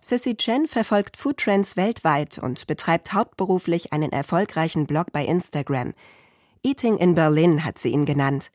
Sissy 0.00 0.36
Chen 0.36 0.68
verfolgt 0.68 1.16
Foodtrends 1.16 1.76
weltweit 1.76 2.38
und 2.38 2.68
betreibt 2.68 3.12
hauptberuflich 3.12 3.92
einen 3.92 4.12
erfolgreichen 4.12 4.86
Blog 4.86 5.10
bei 5.10 5.24
Instagram. 5.24 5.94
Eating 6.62 6.98
in 6.98 7.16
Berlin 7.16 7.64
hat 7.64 7.80
sie 7.80 7.88
ihn 7.88 8.06
genannt. 8.06 8.52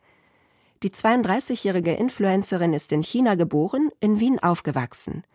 Die 0.83 0.91
32-jährige 0.91 1.95
Influencerin 1.95 2.73
ist 2.73 2.93
in 2.93 3.03
China 3.03 3.35
geboren, 3.35 3.89
in 3.99 4.21
Wien 4.21 4.39
aufgewachsen. 4.39 5.25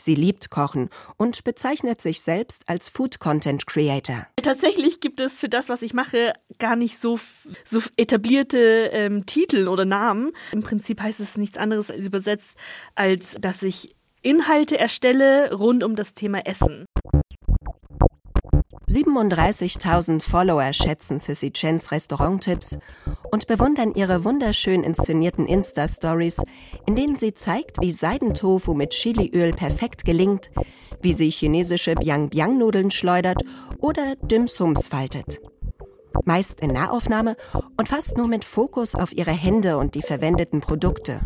Sie 0.00 0.14
liebt 0.14 0.50
Kochen 0.50 0.88
und 1.18 1.44
bezeichnet 1.44 2.00
sich 2.00 2.22
selbst 2.22 2.68
als 2.68 2.88
Food 2.88 3.20
Content 3.20 3.66
Creator. 3.66 4.26
Tatsächlich 4.42 5.00
gibt 5.00 5.20
es 5.20 5.34
für 5.40 5.50
das, 5.50 5.68
was 5.68 5.82
ich 5.82 5.92
mache, 5.92 6.32
gar 6.58 6.74
nicht 6.74 6.98
so, 6.98 7.20
so 7.64 7.80
etablierte 7.96 8.90
ähm, 8.92 9.26
Titel 9.26 9.68
oder 9.68 9.84
Namen. 9.84 10.32
Im 10.52 10.62
Prinzip 10.62 11.00
heißt 11.02 11.20
es 11.20 11.36
nichts 11.36 11.58
anderes 11.58 11.90
als 11.90 12.06
übersetzt, 12.06 12.56
als 12.94 13.36
dass 13.38 13.62
ich 13.62 13.94
Inhalte 14.22 14.78
erstelle 14.78 15.54
rund 15.54 15.84
um 15.84 15.96
das 15.96 16.14
Thema 16.14 16.46
Essen. 16.46 16.86
37.000 18.90 20.20
Follower 20.20 20.72
schätzen 20.72 21.20
Sissy 21.20 21.52
Chens 21.52 21.92
Restauranttipps 21.92 22.76
und 23.30 23.46
bewundern 23.46 23.94
ihre 23.94 24.24
wunderschön 24.24 24.82
inszenierten 24.82 25.46
Insta-Stories, 25.46 26.42
in 26.88 26.96
denen 26.96 27.14
sie 27.14 27.32
zeigt, 27.32 27.80
wie 27.80 27.92
Seidentofu 27.92 28.74
mit 28.74 28.90
Chiliöl 28.90 29.52
perfekt 29.52 30.04
gelingt, 30.04 30.50
wie 31.02 31.12
sie 31.12 31.30
chinesische 31.30 31.94
Biang-Biang-Nudeln 31.94 32.90
schleudert 32.90 33.44
oder 33.78 34.16
Dim 34.22 34.48
Sums 34.48 34.88
faltet. 34.88 35.40
Meist 36.24 36.60
in 36.60 36.72
Nahaufnahme 36.72 37.36
und 37.76 37.88
fast 37.88 38.18
nur 38.18 38.26
mit 38.26 38.44
Fokus 38.44 38.96
auf 38.96 39.12
ihre 39.12 39.30
Hände 39.30 39.78
und 39.78 39.94
die 39.94 40.02
verwendeten 40.02 40.60
Produkte. 40.60 41.20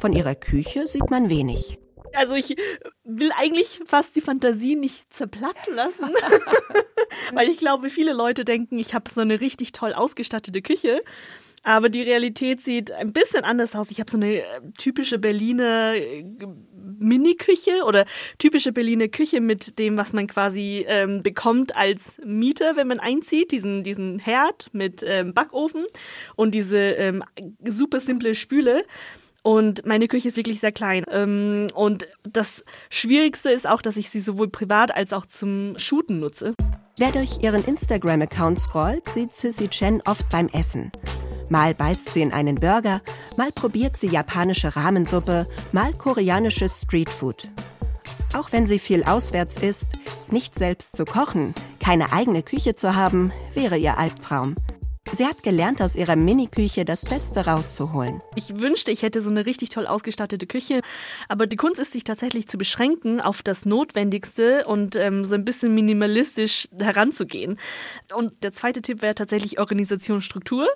Von 0.00 0.12
ihrer 0.12 0.36
Küche 0.36 0.86
sieht 0.86 1.10
man 1.10 1.28
wenig. 1.28 1.76
Also 2.14 2.34
ich 2.34 2.56
will 3.04 3.30
eigentlich 3.36 3.80
fast 3.86 4.16
die 4.16 4.20
Fantasie 4.20 4.76
nicht 4.76 5.12
zerplatzen 5.12 5.74
lassen, 5.74 6.10
weil 7.32 7.48
ich 7.48 7.58
glaube, 7.58 7.90
viele 7.90 8.12
Leute 8.12 8.44
denken, 8.44 8.78
ich 8.78 8.94
habe 8.94 9.10
so 9.10 9.20
eine 9.20 9.40
richtig 9.40 9.72
toll 9.72 9.92
ausgestattete 9.92 10.62
Küche. 10.62 11.02
Aber 11.64 11.88
die 11.88 12.02
Realität 12.02 12.60
sieht 12.62 12.90
ein 12.92 13.12
bisschen 13.12 13.44
anders 13.44 13.74
aus. 13.74 13.90
Ich 13.90 14.00
habe 14.00 14.10
so 14.10 14.16
eine 14.16 14.40
äh, 14.42 14.60
typische 14.78 15.18
Berliner 15.18 15.94
äh, 15.96 16.24
Mini-Küche 16.98 17.82
oder 17.84 18.06
typische 18.38 18.72
Berliner 18.72 19.08
Küche 19.08 19.40
mit 19.40 19.78
dem, 19.78 19.96
was 19.96 20.12
man 20.12 20.26
quasi 20.28 20.84
ähm, 20.88 21.22
bekommt 21.22 21.76
als 21.76 22.18
Mieter, 22.24 22.76
wenn 22.76 22.88
man 22.88 23.00
einzieht. 23.00 23.52
Diesen, 23.52 23.82
diesen 23.82 24.18
Herd 24.18 24.70
mit 24.72 25.02
ähm, 25.06 25.34
Backofen 25.34 25.84
und 26.36 26.54
diese 26.54 26.78
ähm, 26.78 27.24
super 27.64 28.00
simple 28.00 28.34
Spüle. 28.34 28.84
Und 29.48 29.86
meine 29.86 30.08
Küche 30.08 30.28
ist 30.28 30.36
wirklich 30.36 30.60
sehr 30.60 30.72
klein. 30.72 31.06
Ähm, 31.10 31.68
und 31.72 32.06
das 32.22 32.62
Schwierigste 32.90 33.48
ist 33.48 33.66
auch, 33.66 33.80
dass 33.80 33.96
ich 33.96 34.10
sie 34.10 34.20
sowohl 34.20 34.50
privat 34.50 34.94
als 34.94 35.14
auch 35.14 35.24
zum 35.24 35.72
Shooten 35.78 36.20
nutze. 36.20 36.52
Wer 36.98 37.12
durch 37.12 37.38
ihren 37.42 37.64
Instagram-Account 37.64 38.60
scrollt, 38.60 39.08
sieht 39.08 39.32
Sissy 39.32 39.68
Chen 39.68 40.02
oft 40.04 40.28
beim 40.28 40.48
Essen. 40.48 40.92
Mal 41.48 41.74
beißt 41.74 42.12
sie 42.12 42.20
in 42.20 42.34
einen 42.34 42.56
Burger, 42.56 43.00
mal 43.38 43.50
probiert 43.50 43.96
sie 43.96 44.08
japanische 44.08 44.76
Rahmensuppe, 44.76 45.46
mal 45.72 45.94
koreanisches 45.94 46.82
Streetfood. 46.82 47.48
Auch 48.34 48.52
wenn 48.52 48.66
sie 48.66 48.78
viel 48.78 49.02
auswärts 49.02 49.56
isst, 49.56 49.94
nicht 50.30 50.56
selbst 50.56 50.94
zu 50.94 51.06
kochen, 51.06 51.54
keine 51.80 52.12
eigene 52.12 52.42
Küche 52.42 52.74
zu 52.74 52.96
haben, 52.96 53.32
wäre 53.54 53.78
ihr 53.78 53.96
Albtraum. 53.96 54.56
Sie 55.12 55.26
hat 55.26 55.42
gelernt, 55.42 55.82
aus 55.82 55.96
ihrer 55.96 56.16
Mini-Küche 56.16 56.84
das 56.84 57.04
Beste 57.04 57.46
rauszuholen. 57.46 58.20
Ich 58.36 58.60
wünschte, 58.60 58.92
ich 58.92 59.02
hätte 59.02 59.20
so 59.20 59.30
eine 59.30 59.46
richtig 59.46 59.70
toll 59.70 59.86
ausgestattete 59.86 60.46
Küche, 60.46 60.82
aber 61.28 61.46
die 61.46 61.56
Kunst 61.56 61.80
ist, 61.80 61.92
sich 61.92 62.04
tatsächlich 62.04 62.46
zu 62.46 62.58
beschränken 62.58 63.20
auf 63.20 63.42
das 63.42 63.64
Notwendigste 63.64 64.66
und 64.66 64.96
ähm, 64.96 65.24
so 65.24 65.34
ein 65.34 65.44
bisschen 65.44 65.74
minimalistisch 65.74 66.68
heranzugehen. 66.78 67.58
Und 68.14 68.32
der 68.42 68.52
zweite 68.52 68.82
Tipp 68.82 69.02
wäre 69.02 69.14
tatsächlich 69.14 69.58
Organisationsstruktur. 69.58 70.68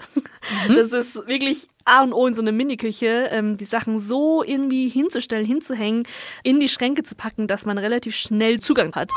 Mhm. 0.69 0.75
Das 0.75 0.93
ist 0.93 1.27
wirklich 1.27 1.69
A 1.85 2.03
und 2.03 2.12
O 2.12 2.27
in 2.27 2.35
so 2.35 2.43
einer 2.43 2.53
Mini-Küche, 2.53 3.29
ähm, 3.31 3.57
die 3.57 3.65
Sachen 3.65 3.99
so 3.99 4.43
irgendwie 4.43 4.89
hinzustellen, 4.89 5.47
hinzuhängen, 5.47 6.05
in 6.43 6.59
die 6.59 6.69
Schränke 6.69 7.03
zu 7.03 7.15
packen, 7.15 7.47
dass 7.47 7.65
man 7.65 7.79
relativ 7.79 8.17
schnell 8.17 8.61
Zugang 8.61 8.95
hat. 8.95 9.11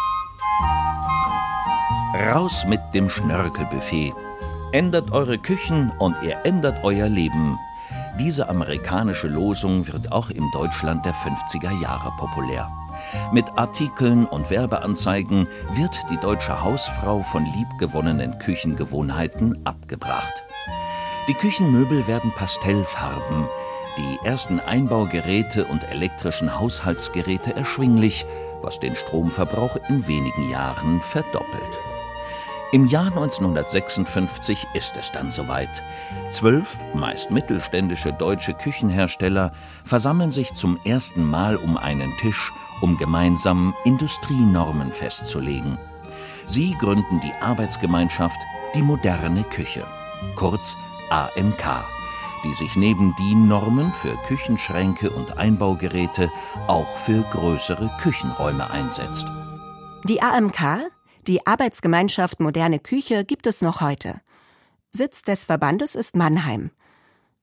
Raus 2.31 2.65
mit 2.67 2.79
dem 2.93 3.10
Schnörkelbuffet. 3.10 4.13
Ändert 4.75 5.13
eure 5.13 5.38
Küchen 5.38 5.89
und 6.00 6.17
ihr 6.22 6.36
ändert 6.44 6.84
euer 6.84 7.08
Leben. 7.08 7.58
Diese 8.20 8.50
amerikanische 8.50 9.29
Losung 9.29 9.88
wird 9.88 10.12
auch 10.12 10.29
im 10.29 10.51
Deutschland 10.51 11.05
der 11.05 11.13
50er 11.13 11.82
Jahre 11.82 12.12
populär. 12.17 12.70
Mit 13.32 13.46
Artikeln 13.55 14.25
und 14.25 14.50
Werbeanzeigen 14.50 15.48
wird 15.75 15.98
die 16.10 16.17
deutsche 16.17 16.62
Hausfrau 16.62 17.24
von 17.24 17.46
liebgewonnenen 17.46 18.38
Küchengewohnheiten 18.39 19.65
abgebracht. 19.65 20.44
Die 21.29 21.36
Küchenmöbel 21.36 22.05
werden 22.05 22.34
Pastellfarben, 22.36 23.48
die 23.98 24.27
ersten 24.27 24.60
Einbaugeräte 24.60 25.63
und 25.63 25.89
elektrischen 25.89 26.60
Haushaltsgeräte 26.60 27.55
erschwinglich, 27.55 28.25
was 28.62 28.82
den 28.82 28.98
Stromverbrauch 28.98 29.77
in 29.88 30.05
wenigen 30.05 30.50
Jahren 30.50 31.00
verdoppelt. 31.00 31.79
Im 32.75 32.88
Jahr 32.88 33.08
1956 33.08 34.67
ist 34.74 34.98
es 34.98 35.10
dann 35.13 35.32
soweit. 35.32 35.82
Zwölf, 36.27 36.84
meist 36.94 37.32
mittelständische 37.32 38.12
deutsche 38.12 38.53
Küchenhersteller 38.53 39.53
versammeln 39.86 40.34
sich 40.34 40.53
zum 40.53 40.77
ersten 40.84 41.24
Mal 41.24 41.55
um 41.55 41.77
einen 41.77 42.12
Tisch, 42.17 42.51
um 42.82 42.98
gemeinsam 42.98 43.74
Industrienormen 43.86 44.91
festzulegen. 44.91 45.77
Sie 46.48 46.75
gründen 46.77 47.22
die 47.22 47.32
Arbeitsgemeinschaft 47.39 48.41
Die 48.75 48.82
moderne 48.82 49.46
Küche, 49.46 49.86
kurz 50.36 50.75
AMK, 51.10 51.63
die 52.44 52.53
sich 52.55 52.75
neben 52.75 53.15
DIN-Normen 53.15 53.94
für 53.94 54.17
Küchenschränke 54.27 55.12
und 55.12 55.38
Einbaugeräte 55.38 56.29
auch 56.67 56.94
für 56.98 57.22
größere 57.22 57.89
Küchenräume 58.01 58.70
einsetzt. 58.70 59.27
Die 60.03 60.22
AMK 60.22 60.91
die 61.27 61.46
Arbeitsgemeinschaft 61.46 62.39
Moderne 62.39 62.79
Küche 62.79 63.25
gibt 63.25 63.48
es 63.48 63.62
noch 63.62 63.82
heute. 63.82 64.22
Sitz 64.91 65.24
des 65.24 65.46
Verbandes 65.46 65.96
ist 65.96 66.15
Mannheim. 66.15 66.72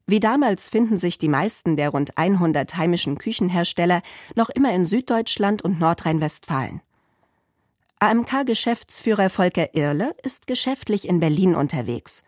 Wie 0.07 0.21
damals 0.21 0.69
finden 0.69 0.97
sich 0.97 1.19
die 1.19 1.29
meisten 1.29 1.77
der 1.77 1.91
rund 1.91 2.17
100 2.17 2.77
heimischen 2.77 3.19
Küchenhersteller 3.19 4.03
noch 4.35 4.51
immer 4.51 4.73
in 4.73 4.85
Süddeutschland 4.85 5.63
und 5.63 5.79
Nordrhein-Westfalen. 5.79 6.81
AMK-Geschäftsführer 8.01 9.31
Volker 9.31 9.75
Irle 9.75 10.15
ist 10.25 10.47
geschäftlich 10.47 11.09
in 11.09 11.21
Berlin 11.21 11.55
unterwegs. 11.55 12.25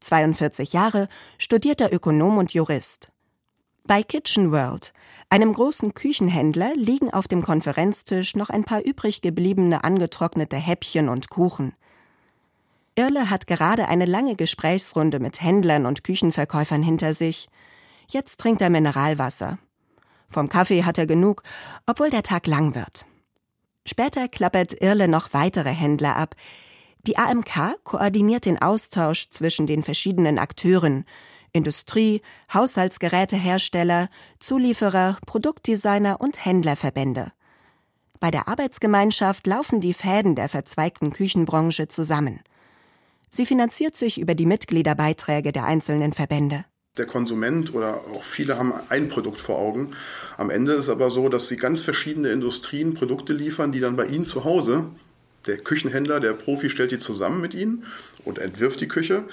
42 0.00 0.72
Jahre, 0.72 1.08
studierter 1.38 1.92
Ökonom 1.92 2.38
und 2.38 2.52
Jurist. 2.52 3.10
Bei 3.84 4.02
Kitchen 4.02 4.52
World, 4.52 4.92
einem 5.28 5.52
großen 5.52 5.94
Küchenhändler 5.94 6.74
liegen 6.74 7.12
auf 7.12 7.26
dem 7.26 7.42
Konferenztisch 7.42 8.36
noch 8.36 8.48
ein 8.48 8.64
paar 8.64 8.84
übrig 8.84 9.22
gebliebene 9.22 9.82
angetrocknete 9.82 10.56
Häppchen 10.56 11.08
und 11.08 11.30
Kuchen. 11.30 11.72
Irle 12.94 13.28
hat 13.28 13.46
gerade 13.46 13.88
eine 13.88 14.06
lange 14.06 14.36
Gesprächsrunde 14.36 15.18
mit 15.18 15.42
Händlern 15.42 15.84
und 15.84 16.04
Küchenverkäufern 16.04 16.82
hinter 16.82 17.12
sich. 17.12 17.48
Jetzt 18.08 18.40
trinkt 18.40 18.62
er 18.62 18.70
Mineralwasser. 18.70 19.58
Vom 20.28 20.48
Kaffee 20.48 20.84
hat 20.84 20.96
er 20.96 21.06
genug, 21.06 21.42
obwohl 21.86 22.10
der 22.10 22.22
Tag 22.22 22.46
lang 22.46 22.74
wird. 22.74 23.04
Später 23.84 24.28
klappert 24.28 24.72
Irle 24.80 25.08
noch 25.08 25.32
weitere 25.32 25.70
Händler 25.70 26.16
ab. 26.16 26.34
Die 27.06 27.18
AMK 27.18 27.84
koordiniert 27.84 28.46
den 28.46 28.60
Austausch 28.60 29.30
zwischen 29.30 29.66
den 29.66 29.82
verschiedenen 29.82 30.38
Akteuren, 30.38 31.04
Industrie, 31.56 32.22
Haushaltsgerätehersteller, 32.52 34.08
Zulieferer, 34.38 35.18
Produktdesigner 35.26 36.20
und 36.20 36.44
Händlerverbände. 36.44 37.32
Bei 38.20 38.30
der 38.30 38.48
Arbeitsgemeinschaft 38.48 39.46
laufen 39.46 39.80
die 39.80 39.94
Fäden 39.94 40.34
der 40.34 40.48
verzweigten 40.48 41.12
Küchenbranche 41.12 41.88
zusammen. 41.88 42.40
Sie 43.28 43.46
finanziert 43.46 43.96
sich 43.96 44.20
über 44.20 44.34
die 44.34 44.46
Mitgliederbeiträge 44.46 45.52
der 45.52 45.64
einzelnen 45.64 46.12
Verbände 46.12 46.64
der 46.98 47.06
Konsument 47.06 47.74
oder 47.74 48.00
auch 48.14 48.22
viele 48.22 48.58
haben 48.58 48.72
ein 48.88 49.08
Produkt 49.08 49.38
vor 49.38 49.58
Augen. 49.58 49.92
Am 50.36 50.50
Ende 50.50 50.72
ist 50.72 50.84
es 50.84 50.88
aber 50.88 51.10
so, 51.10 51.28
dass 51.28 51.48
sie 51.48 51.56
ganz 51.56 51.82
verschiedene 51.82 52.30
Industrien 52.30 52.94
Produkte 52.94 53.32
liefern, 53.32 53.72
die 53.72 53.80
dann 53.80 53.96
bei 53.96 54.06
ihnen 54.06 54.24
zu 54.24 54.44
Hause 54.44 54.86
der 55.46 55.58
Küchenhändler, 55.58 56.20
der 56.20 56.32
Profi 56.32 56.70
stellt 56.70 56.90
die 56.90 56.98
zusammen 56.98 57.40
mit 57.40 57.54
Ihnen 57.54 57.84
und 58.24 58.38
entwirft 58.38 58.80
die 58.80 58.88
Küche. 58.88 59.24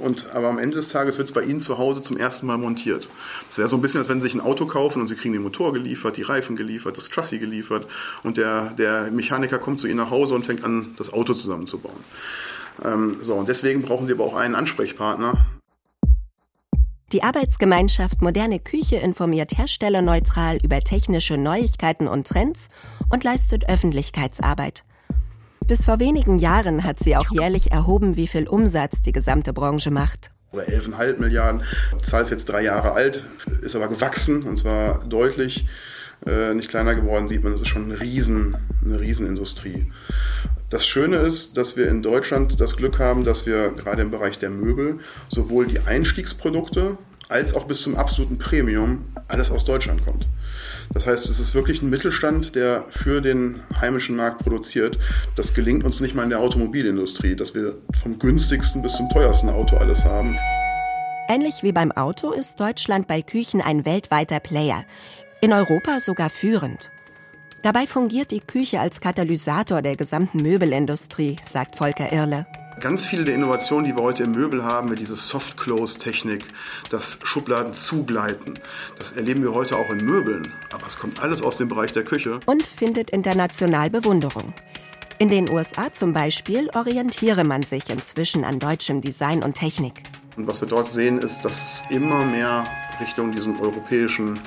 Und, 0.00 0.30
aber 0.34 0.48
am 0.48 0.58
Ende 0.58 0.76
des 0.76 0.88
Tages 0.88 1.18
wird 1.18 1.28
es 1.28 1.34
bei 1.34 1.42
Ihnen 1.42 1.60
zu 1.60 1.78
Hause 1.78 2.02
zum 2.02 2.16
ersten 2.16 2.46
Mal 2.46 2.58
montiert. 2.58 3.08
Das 3.48 3.58
wäre 3.58 3.68
so 3.68 3.76
ein 3.76 3.82
bisschen, 3.82 4.00
als 4.00 4.08
wenn 4.08 4.20
Sie 4.20 4.28
sich 4.28 4.34
ein 4.34 4.40
Auto 4.40 4.66
kaufen 4.66 5.00
und 5.00 5.08
Sie 5.08 5.14
kriegen 5.14 5.34
den 5.34 5.42
Motor 5.42 5.72
geliefert, 5.72 6.16
die 6.16 6.22
Reifen 6.22 6.56
geliefert, 6.56 6.96
das 6.96 7.10
Chassis 7.10 7.40
geliefert 7.40 7.86
und 8.22 8.36
der, 8.36 8.70
der 8.78 9.10
Mechaniker 9.10 9.58
kommt 9.58 9.80
zu 9.80 9.86
Ihnen 9.86 9.98
nach 9.98 10.10
Hause 10.10 10.34
und 10.34 10.46
fängt 10.46 10.64
an, 10.64 10.94
das 10.96 11.12
Auto 11.12 11.34
zusammenzubauen. 11.34 11.98
Ähm, 12.84 13.18
so, 13.22 13.34
und 13.34 13.48
deswegen 13.48 13.82
brauchen 13.82 14.06
Sie 14.06 14.12
aber 14.12 14.24
auch 14.24 14.34
einen 14.34 14.54
Ansprechpartner. 14.54 15.46
Die 17.12 17.22
Arbeitsgemeinschaft 17.22 18.20
Moderne 18.20 18.58
Küche 18.58 18.96
informiert 18.96 19.56
Hersteller 19.56 20.02
neutral 20.02 20.58
über 20.62 20.80
technische 20.80 21.38
Neuigkeiten 21.38 22.06
und 22.06 22.26
Trends 22.26 22.68
und 23.08 23.24
leistet 23.24 23.66
Öffentlichkeitsarbeit. 23.66 24.84
Bis 25.66 25.84
vor 25.84 26.00
wenigen 26.00 26.38
Jahren 26.38 26.84
hat 26.84 26.98
sie 26.98 27.16
auch 27.16 27.30
jährlich 27.30 27.72
erhoben, 27.72 28.16
wie 28.16 28.26
viel 28.26 28.48
Umsatz 28.48 29.02
die 29.02 29.12
gesamte 29.12 29.52
Branche 29.52 29.90
macht. 29.90 30.30
Oder 30.52 30.64
11,5 30.64 31.18
Milliarden. 31.18 31.62
Die 32.00 32.04
Zahl 32.04 32.22
ist 32.22 32.30
jetzt 32.30 32.48
drei 32.48 32.62
Jahre 32.62 32.92
alt, 32.92 33.24
ist 33.60 33.76
aber 33.76 33.88
gewachsen 33.88 34.44
und 34.44 34.58
zwar 34.58 35.04
deutlich. 35.04 35.66
Äh, 36.26 36.54
nicht 36.54 36.68
kleiner 36.68 36.94
geworden, 36.94 37.28
sieht 37.28 37.44
man, 37.44 37.52
das 37.52 37.62
ist 37.62 37.68
schon 37.68 37.84
eine, 37.84 38.00
Riesen, 38.00 38.56
eine 38.84 38.98
Riesenindustrie. 38.98 39.92
Das 40.70 40.86
Schöne 40.86 41.16
ist, 41.16 41.56
dass 41.56 41.76
wir 41.76 41.88
in 41.88 42.02
Deutschland 42.02 42.60
das 42.60 42.76
Glück 42.76 42.98
haben, 42.98 43.24
dass 43.24 43.46
wir 43.46 43.70
gerade 43.70 44.02
im 44.02 44.10
Bereich 44.10 44.38
der 44.38 44.50
Möbel 44.50 44.96
sowohl 45.28 45.66
die 45.66 45.80
Einstiegsprodukte 45.80 46.98
als 47.28 47.54
auch 47.54 47.64
bis 47.64 47.82
zum 47.82 47.96
absoluten 47.96 48.38
Premium 48.38 49.06
alles 49.28 49.50
aus 49.50 49.64
Deutschland 49.64 50.04
kommt. 50.04 50.26
Das 50.94 51.06
heißt, 51.06 51.28
es 51.28 51.38
ist 51.38 51.54
wirklich 51.54 51.82
ein 51.82 51.90
Mittelstand, 51.90 52.54
der 52.54 52.84
für 52.88 53.20
den 53.20 53.60
heimischen 53.80 54.16
Markt 54.16 54.38
produziert. 54.38 54.98
Das 55.36 55.54
gelingt 55.54 55.84
uns 55.84 56.00
nicht 56.00 56.14
mal 56.14 56.24
in 56.24 56.30
der 56.30 56.40
Automobilindustrie, 56.40 57.36
dass 57.36 57.54
wir 57.54 57.74
vom 58.00 58.18
günstigsten 58.18 58.82
bis 58.82 58.94
zum 58.94 59.08
teuersten 59.10 59.48
Auto 59.48 59.76
alles 59.76 60.04
haben. 60.04 60.36
Ähnlich 61.28 61.62
wie 61.62 61.72
beim 61.72 61.92
Auto 61.92 62.32
ist 62.32 62.58
Deutschland 62.58 63.06
bei 63.06 63.20
Küchen 63.20 63.60
ein 63.60 63.84
weltweiter 63.84 64.40
Player. 64.40 64.84
In 65.40 65.52
Europa 65.52 66.00
sogar 66.00 66.30
führend. 66.30 66.90
Dabei 67.62 67.86
fungiert 67.86 68.30
die 68.30 68.40
Küche 68.40 68.80
als 68.80 69.00
Katalysator 69.00 69.82
der 69.82 69.96
gesamten 69.96 70.42
Möbelindustrie, 70.42 71.36
sagt 71.44 71.76
Volker 71.76 72.12
Irle. 72.12 72.46
Ganz 72.80 73.06
viele 73.06 73.24
der 73.24 73.34
Innovationen, 73.34 73.86
die 73.86 73.96
wir 73.96 74.04
heute 74.04 74.22
im 74.22 74.32
Möbel 74.32 74.62
haben, 74.62 74.90
wie 74.90 74.94
diese 74.94 75.16
Soft-Close-Technik, 75.16 76.44
das 76.90 77.18
Schubladen 77.24 77.74
zugleiten, 77.74 78.54
das 78.98 79.12
erleben 79.12 79.42
wir 79.42 79.52
heute 79.52 79.76
auch 79.76 79.90
in 79.90 80.04
Möbeln. 80.04 80.52
Aber 80.72 80.86
es 80.86 80.96
kommt 80.96 81.20
alles 81.20 81.42
aus 81.42 81.56
dem 81.56 81.68
Bereich 81.68 81.90
der 81.90 82.04
Küche. 82.04 82.38
Und 82.46 82.64
findet 82.64 83.10
international 83.10 83.90
Bewunderung. 83.90 84.52
In 85.18 85.28
den 85.28 85.50
USA 85.50 85.92
zum 85.92 86.12
Beispiel 86.12 86.70
orientiere 86.72 87.42
man 87.42 87.64
sich 87.64 87.90
inzwischen 87.90 88.44
an 88.44 88.60
deutschem 88.60 89.00
Design 89.00 89.42
und 89.42 89.54
Technik. 89.54 89.94
Und 90.36 90.46
was 90.46 90.60
wir 90.60 90.68
dort 90.68 90.92
sehen, 90.92 91.18
ist, 91.18 91.44
dass 91.44 91.56
es 91.56 91.84
immer 91.90 92.24
mehr 92.24 92.62
Richtung 93.00 93.32
diesen 93.32 93.58
europäischen 93.58 94.38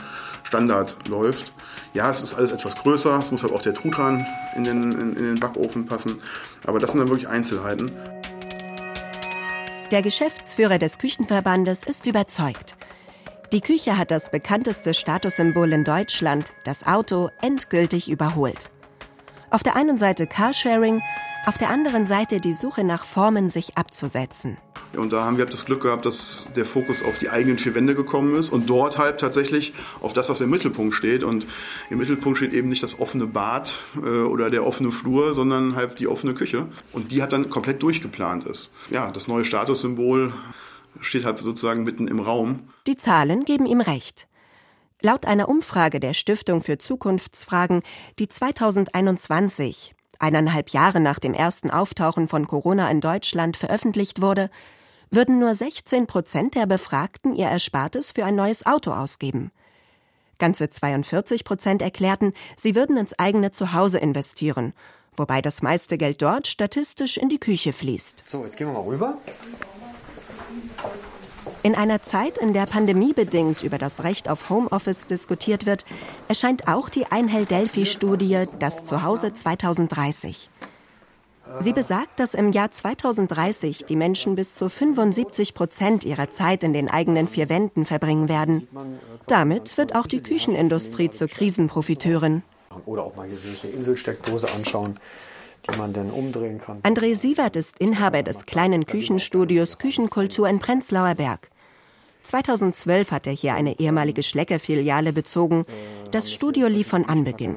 Standard 0.43 0.95
läuft. 1.09 1.51
Ja, 1.93 2.09
es 2.09 2.23
ist 2.23 2.33
alles 2.33 2.51
etwas 2.51 2.77
größer, 2.77 3.19
es 3.19 3.31
muss 3.31 3.43
halt 3.43 3.51
auch 3.51 3.61
der 3.61 3.73
Truthahn 3.73 4.25
in 4.55 4.63
den, 4.63 4.91
in, 4.93 5.15
in 5.17 5.23
den 5.23 5.39
Backofen 5.39 5.85
passen, 5.85 6.21
aber 6.65 6.79
das 6.79 6.91
sind 6.91 7.01
dann 7.01 7.09
wirklich 7.09 7.27
Einzelheiten. 7.27 7.91
Der 9.91 10.01
Geschäftsführer 10.01 10.77
des 10.77 10.99
Küchenverbandes 10.99 11.83
ist 11.83 12.07
überzeugt. 12.07 12.77
Die 13.51 13.59
Küche 13.59 13.97
hat 13.97 14.09
das 14.09 14.31
bekannteste 14.31 14.93
Statussymbol 14.93 15.73
in 15.73 15.83
Deutschland, 15.83 16.53
das 16.63 16.87
Auto, 16.87 17.29
endgültig 17.41 18.09
überholt. 18.09 18.71
Auf 19.49 19.63
der 19.63 19.75
einen 19.75 19.97
Seite 19.97 20.27
Carsharing, 20.27 21.01
auf 21.45 21.57
der 21.57 21.69
anderen 21.69 22.05
Seite 22.05 22.39
die 22.39 22.53
Suche 22.53 22.85
nach 22.85 23.03
Formen, 23.03 23.49
sich 23.49 23.77
abzusetzen. 23.77 24.57
Und 24.95 25.13
da 25.13 25.23
haben 25.23 25.37
wir 25.37 25.45
das 25.45 25.65
Glück 25.65 25.81
gehabt, 25.81 26.05
dass 26.05 26.49
der 26.55 26.65
Fokus 26.65 27.03
auf 27.03 27.17
die 27.17 27.29
eigenen 27.29 27.57
vier 27.57 27.75
Wände 27.75 27.95
gekommen 27.95 28.35
ist 28.35 28.49
und 28.49 28.69
dort 28.69 28.97
halt 28.97 29.19
tatsächlich 29.19 29.73
auf 30.01 30.13
das, 30.13 30.29
was 30.29 30.41
im 30.41 30.49
Mittelpunkt 30.49 30.95
steht. 30.95 31.23
Und 31.23 31.47
im 31.89 31.97
Mittelpunkt 31.97 32.37
steht 32.37 32.53
eben 32.53 32.69
nicht 32.69 32.83
das 32.83 32.99
offene 32.99 33.25
Bad 33.25 33.77
äh, 33.97 33.99
oder 33.99 34.49
der 34.49 34.65
offene 34.65 34.91
Flur, 34.91 35.33
sondern 35.33 35.75
halt 35.75 35.99
die 35.99 36.07
offene 36.07 36.33
Küche. 36.33 36.67
Und 36.91 37.11
die 37.11 37.21
hat 37.23 37.31
dann 37.31 37.49
komplett 37.49 37.81
durchgeplant 37.81 38.45
ist. 38.45 38.73
Ja, 38.89 39.11
das 39.11 39.27
neue 39.27 39.45
Statussymbol 39.45 40.33
steht 40.99 41.25
halt 41.25 41.39
sozusagen 41.39 41.83
mitten 41.83 42.07
im 42.07 42.19
Raum. 42.19 42.67
Die 42.87 42.97
Zahlen 42.97 43.45
geben 43.45 43.65
ihm 43.65 43.81
recht. 43.81 44.27
Laut 45.01 45.25
einer 45.25 45.49
Umfrage 45.49 45.99
der 45.99 46.13
Stiftung 46.13 46.61
für 46.61 46.77
Zukunftsfragen, 46.77 47.81
die 48.19 48.27
2021 48.27 49.95
eineinhalb 50.19 50.69
Jahre 50.69 50.99
nach 50.99 51.19
dem 51.19 51.33
ersten 51.33 51.71
Auftauchen 51.71 52.27
von 52.27 52.47
Corona 52.47 52.89
in 52.91 53.01
Deutschland 53.01 53.57
veröffentlicht 53.57 54.21
wurde, 54.21 54.49
würden 55.11 55.39
nur 55.39 55.53
16 55.53 56.07
Prozent 56.07 56.55
der 56.55 56.65
Befragten 56.65 57.35
ihr 57.35 57.47
Erspartes 57.47 58.11
für 58.11 58.23
ein 58.23 58.35
neues 58.35 58.65
Auto 58.65 58.91
ausgeben. 58.91 59.51
Ganze 60.39 60.69
42 60.69 61.43
Prozent 61.43 61.81
erklärten, 61.81 62.33
sie 62.55 62.75
würden 62.75 62.95
ins 62.95 63.19
eigene 63.19 63.51
Zuhause 63.51 63.99
investieren, 63.99 64.73
wobei 65.15 65.41
das 65.41 65.61
meiste 65.61 65.97
Geld 65.97 66.21
dort 66.21 66.47
statistisch 66.47 67.17
in 67.17 67.27
die 67.27 67.39
Küche 67.39 67.73
fließt. 67.73 68.23
So, 68.25 68.45
jetzt 68.45 68.55
gehen 68.55 68.67
wir 68.67 68.73
mal 68.73 68.83
rüber. 68.83 69.17
In 71.61 71.75
einer 71.75 72.01
Zeit, 72.01 72.37
in 72.37 72.53
der 72.53 72.65
pandemiebedingt 72.65 73.63
über 73.63 73.77
das 73.77 74.03
Recht 74.03 74.29
auf 74.29 74.49
Homeoffice 74.49 75.07
diskutiert 75.07 75.65
wird, 75.65 75.85
erscheint 76.27 76.67
auch 76.67 76.89
die 76.89 77.05
Einhell-Delphi-Studie 77.05 78.45
Das 78.59 78.85
Zuhause 78.85 79.33
2030. 79.33 80.49
Sie 81.59 81.73
besagt, 81.73 82.19
dass 82.19 82.33
im 82.33 82.51
Jahr 82.51 82.71
2030 82.71 83.85
die 83.85 83.95
Menschen 83.95 84.35
bis 84.35 84.55
zu 84.55 84.69
75 84.69 85.53
Prozent 85.53 86.03
ihrer 86.03 86.29
Zeit 86.29 86.63
in 86.63 86.73
den 86.73 86.89
eigenen 86.89 87.27
vier 87.27 87.49
Wänden 87.49 87.85
verbringen 87.85 88.29
werden. 88.29 88.67
Damit 89.27 89.77
wird 89.77 89.95
auch 89.95 90.07
die 90.07 90.21
Küchenindustrie 90.21 91.09
zur 91.09 91.27
Krisenprofiteurin. 91.27 92.43
Oder 92.85 93.03
auch 93.03 93.15
mal 93.15 93.27
hier 93.27 93.37
eine 93.63 93.71
Inselsteckdose 93.73 94.47
anschauen 94.53 94.97
die 95.69 95.77
man 95.77 95.93
dann 95.93 96.09
umdrehen 96.09 96.59
kann. 96.59 96.81
André 96.81 97.15
Sievert 97.15 97.55
ist 97.55 97.77
Inhaber 97.79 98.23
des 98.23 98.45
kleinen 98.45 98.85
Küchenstudios 98.85 99.77
Küchenkultur 99.77 100.49
in 100.49 100.59
Prenzlauer 100.59 101.15
Berg. 101.15 101.50
2012 102.23 103.11
hat 103.11 103.27
er 103.27 103.33
hier 103.33 103.55
eine 103.55 103.79
ehemalige 103.79 104.23
Schlecker-Filiale 104.23 105.13
bezogen. 105.13 105.65
Das 106.11 106.31
Studio 106.31 106.67
lief 106.67 106.87
von 106.87 107.05
Anbeginn. 107.05 107.55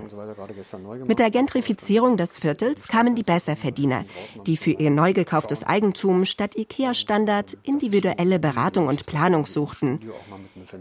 Mit 1.07 1.18
der 1.18 1.31
Gentrifizierung 1.31 2.16
des 2.16 2.38
Viertels 2.38 2.88
kamen 2.88 3.16
die 3.16 3.22
Besserverdiener, 3.22 4.05
die 4.46 4.57
für 4.57 4.70
ihr 4.70 4.90
neu 4.90 5.12
gekauftes 5.12 5.64
Eigentum 5.64 6.24
statt 6.24 6.57
IKEA-Standard 6.57 7.57
individuelle 7.64 8.38
Beratung 8.38 8.87
und 8.87 9.07
Planung 9.07 9.46
suchten. 9.46 10.00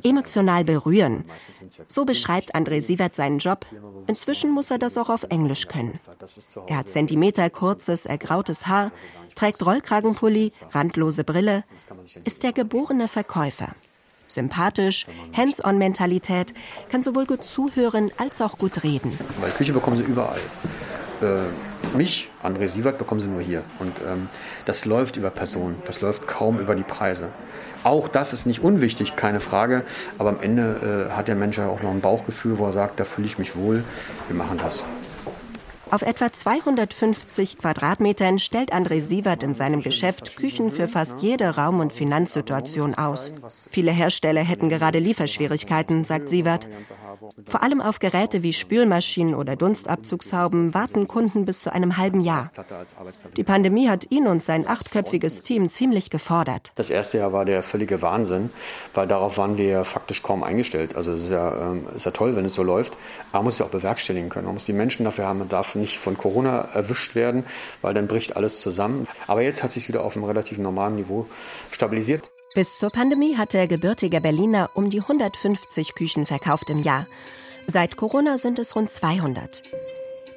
Emotional 0.04 0.64
berühren. 0.64 1.26
So 1.88 2.06
beschreibt 2.06 2.56
André 2.56 2.82
Sievert 2.82 3.16
seinen 3.16 3.40
Job. 3.40 3.66
Inzwischen 4.08 4.52
muss 4.52 4.72
er 4.72 4.78
das 4.78 4.98
auch 4.98 5.10
auf 5.10 5.24
Englisch 5.24 5.68
können. 5.68 6.00
Er 6.68 6.78
hat 6.78 6.90
zentimeterkurzes, 6.90 8.06
ergrautes 8.06 8.68
Haar, 8.68 8.92
trägt 9.36 9.66
Rollkragenpulli, 9.66 10.52
randlose 10.72 11.24
Brille, 11.24 11.64
ist 12.24 12.44
der 12.44 12.54
geborene 12.54 13.08
Verkäufer. 13.08 13.70
Sympathisch, 14.28 15.06
Hands-on-Mentalität, 15.36 16.54
kann 16.90 17.04
sowohl 17.04 17.26
gut 17.26 17.44
zuhören 17.44 18.12
als 18.18 18.42
auch 18.42 18.58
gut 18.58 18.84
reden. 18.84 19.18
Weil 19.40 19.52
Küche 19.52 19.74
bekommen 19.74 19.98
sie 19.98 20.04
überall. 20.04 20.40
Äh, 21.22 21.96
mich, 21.96 22.32
André 22.42 22.68
Sievert, 22.68 22.98
bekommen 22.98 23.22
sie 23.22 23.28
nur 23.28 23.42
hier. 23.42 23.64
Und 23.80 23.94
ähm, 24.08 24.30
das 24.66 24.86
läuft 24.86 25.18
über 25.18 25.30
Personen, 25.30 25.82
das 25.86 26.02
läuft 26.02 26.28
kaum 26.28 26.60
über 26.60 26.76
die 26.76 26.84
Preise. 26.84 27.30
Auch 27.84 28.08
das 28.08 28.34
ist 28.34 28.46
nicht 28.46 28.64
unwichtig, 28.64 29.16
keine 29.16 29.40
Frage. 29.40 29.84
Aber 30.18 30.30
am 30.30 30.40
Ende 30.42 31.10
äh, 31.10 31.14
hat 31.14 31.28
der 31.28 31.36
Mensch 31.36 31.58
ja 31.58 31.68
auch 31.68 31.82
noch 31.84 31.92
ein 31.92 32.02
Bauchgefühl, 32.02 32.58
wo 32.58 32.66
er 32.66 32.72
sagt, 32.72 33.00
da 33.00 33.04
fühle 33.04 33.28
ich 33.28 33.38
mich 33.38 33.56
wohl, 33.56 33.84
wir 34.28 34.36
machen 34.36 34.58
das. 34.58 34.86
Auf 35.94 36.02
etwa 36.02 36.34
250 36.34 37.60
Quadratmetern 37.60 38.40
stellt 38.40 38.74
André 38.74 39.00
Sievert 39.00 39.44
in 39.44 39.54
seinem 39.54 39.84
Geschäft 39.84 40.36
Küchen 40.36 40.72
für 40.72 40.88
fast 40.88 41.22
jede 41.22 41.56
Raum- 41.56 41.82
und 41.82 41.94
Finanzsituation 41.94 42.96
aus. 42.96 43.32
Viele 43.70 43.92
Hersteller 43.92 44.42
hätten 44.42 44.70
gerade 44.70 44.98
Lieferschwierigkeiten, 44.98 46.04
sagt 46.04 46.30
Sievert. 46.30 46.68
Vor 47.46 47.62
allem 47.62 47.80
auf 47.80 48.00
Geräte 48.00 48.42
wie 48.42 48.54
Spülmaschinen 48.54 49.36
oder 49.36 49.56
Dunstabzugshauben 49.56 50.74
warten 50.74 51.08
Kunden 51.08 51.46
bis 51.46 51.62
zu 51.62 51.72
einem 51.72 51.98
halben 51.98 52.22
Jahr. 52.22 52.52
Die 53.38 53.44
Pandemie 53.44 53.88
hat 53.88 54.10
ihn 54.10 54.26
und 54.26 54.42
sein 54.42 54.68
achtköpfiges 54.68 55.44
Team 55.44 55.70
ziemlich 55.70 56.10
gefordert. 56.10 56.72
Das 56.74 56.90
erste 56.90 57.20
Jahr 57.20 57.34
war 57.34 57.46
der 57.46 57.62
völlige 57.62 58.02
Wahnsinn, 58.02 58.50
weil 58.96 59.08
darauf 59.08 59.38
waren 59.38 59.60
wir 59.60 59.86
faktisch 59.86 60.24
kaum 60.24 60.44
eingestellt. 60.44 60.96
Also 60.96 61.12
es 61.12 61.24
ist 61.24 61.32
ja, 61.32 61.72
ähm, 61.72 61.86
ist 61.96 62.06
ja 62.06 62.12
toll, 62.12 62.36
wenn 62.36 62.46
es 62.46 62.56
so 62.56 62.64
läuft, 62.64 62.94
aber 63.30 63.40
man 63.40 63.46
muss 63.46 63.56
es 63.56 63.62
auch 63.62 63.70
bewerkstelligen 63.70 64.30
können. 64.30 64.46
Man 64.46 64.56
muss 64.56 64.66
die 64.66 64.74
Menschen 64.74 65.04
dafür 65.04 65.26
haben, 65.28 65.38
man 65.40 65.50
darf 65.50 65.76
nicht 65.84 66.00
von 66.00 66.18
Corona 66.18 66.62
erwischt 66.74 67.14
werden, 67.14 67.46
weil 67.82 67.94
dann 67.94 68.08
bricht 68.08 68.38
alles 68.38 68.62
zusammen. 68.62 69.08
Aber 69.28 69.42
jetzt 69.42 69.64
hat 69.64 69.72
sich 69.72 69.90
wieder 69.90 70.04
auf 70.04 70.16
einem 70.16 70.26
relativ 70.26 70.58
normalen 70.58 70.96
Niveau 70.96 71.28
stabilisiert. 71.72 72.30
Bis 72.56 72.78
zur 72.80 72.90
Pandemie 72.90 73.36
hat 73.36 73.54
der 73.54 73.68
gebürtige 73.68 74.22
Berliner 74.22 74.70
um 74.76 74.90
die 74.90 75.02
150 75.02 75.96
Küchen 75.96 76.26
verkauft 76.26 76.70
im 76.70 76.80
Jahr. 76.80 77.08
Seit 77.68 77.98
Corona 77.98 78.38
sind 78.38 78.60
es 78.60 78.76
rund 78.76 78.90
200. 78.90 79.64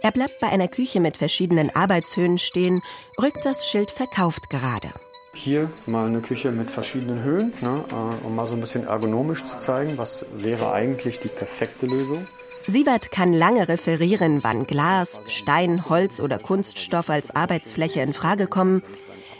Er 0.02 0.12
bleibt 0.12 0.40
bei 0.40 0.48
einer 0.48 0.68
Küche 0.68 1.00
mit 1.00 1.16
verschiedenen 1.16 1.74
Arbeitshöhen 1.74 2.38
stehen, 2.38 2.82
rückt 3.20 3.44
das 3.44 3.68
Schild 3.68 3.90
verkauft 3.90 4.50
gerade. 4.50 4.88
Hier 5.34 5.70
mal 5.84 6.06
eine 6.06 6.20
Küche 6.20 6.50
mit 6.50 6.70
verschiedenen 6.70 7.22
Höhen, 7.22 7.52
ne, 7.60 7.84
äh, 7.90 8.26
um 8.26 8.34
mal 8.34 8.46
so 8.46 8.54
ein 8.54 8.60
bisschen 8.60 8.86
ergonomisch 8.86 9.44
zu 9.44 9.58
zeigen, 9.58 9.98
was 9.98 10.24
wäre 10.34 10.72
eigentlich 10.72 11.20
die 11.20 11.28
perfekte 11.28 11.86
Lösung. 11.86 12.26
Siebert 12.66 13.10
kann 13.10 13.32
lange 13.32 13.68
referieren, 13.68 14.42
wann 14.42 14.66
Glas, 14.66 15.22
Stein, 15.28 15.88
Holz 15.88 16.20
oder 16.20 16.38
Kunststoff 16.38 17.10
als 17.10 17.34
Arbeitsfläche 17.34 18.00
in 18.00 18.12
Frage 18.12 18.46
kommen 18.46 18.82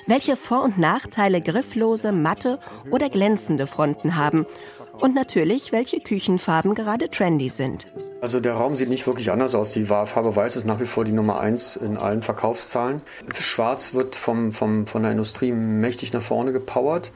welche 0.06 0.36
Vor- 0.36 0.62
und 0.62 0.78
Nachteile 0.78 1.40
grifflose, 1.40 2.12
matte 2.12 2.58
oder 2.90 3.08
glänzende 3.08 3.66
Fronten 3.66 4.16
haben 4.16 4.46
und 5.00 5.14
natürlich, 5.14 5.72
welche 5.72 6.00
Küchenfarben 6.00 6.74
gerade 6.74 7.10
trendy 7.10 7.48
sind. 7.48 7.92
Also 8.20 8.40
der 8.40 8.54
Raum 8.54 8.76
sieht 8.76 8.88
nicht 8.88 9.06
wirklich 9.06 9.30
anders 9.30 9.54
aus. 9.54 9.72
Die 9.72 9.86
Farbe 9.86 10.34
Weiß 10.34 10.56
ist 10.56 10.64
nach 10.64 10.80
wie 10.80 10.86
vor 10.86 11.04
die 11.04 11.12
Nummer 11.12 11.38
eins 11.38 11.76
in 11.76 11.96
allen 11.96 12.22
Verkaufszahlen. 12.22 13.02
Schwarz 13.38 13.94
wird 13.94 14.16
vom, 14.16 14.52
vom, 14.52 14.86
von 14.86 15.02
der 15.02 15.12
Industrie 15.12 15.52
mächtig 15.52 16.12
nach 16.12 16.22
vorne 16.22 16.52
gepowert. 16.52 17.12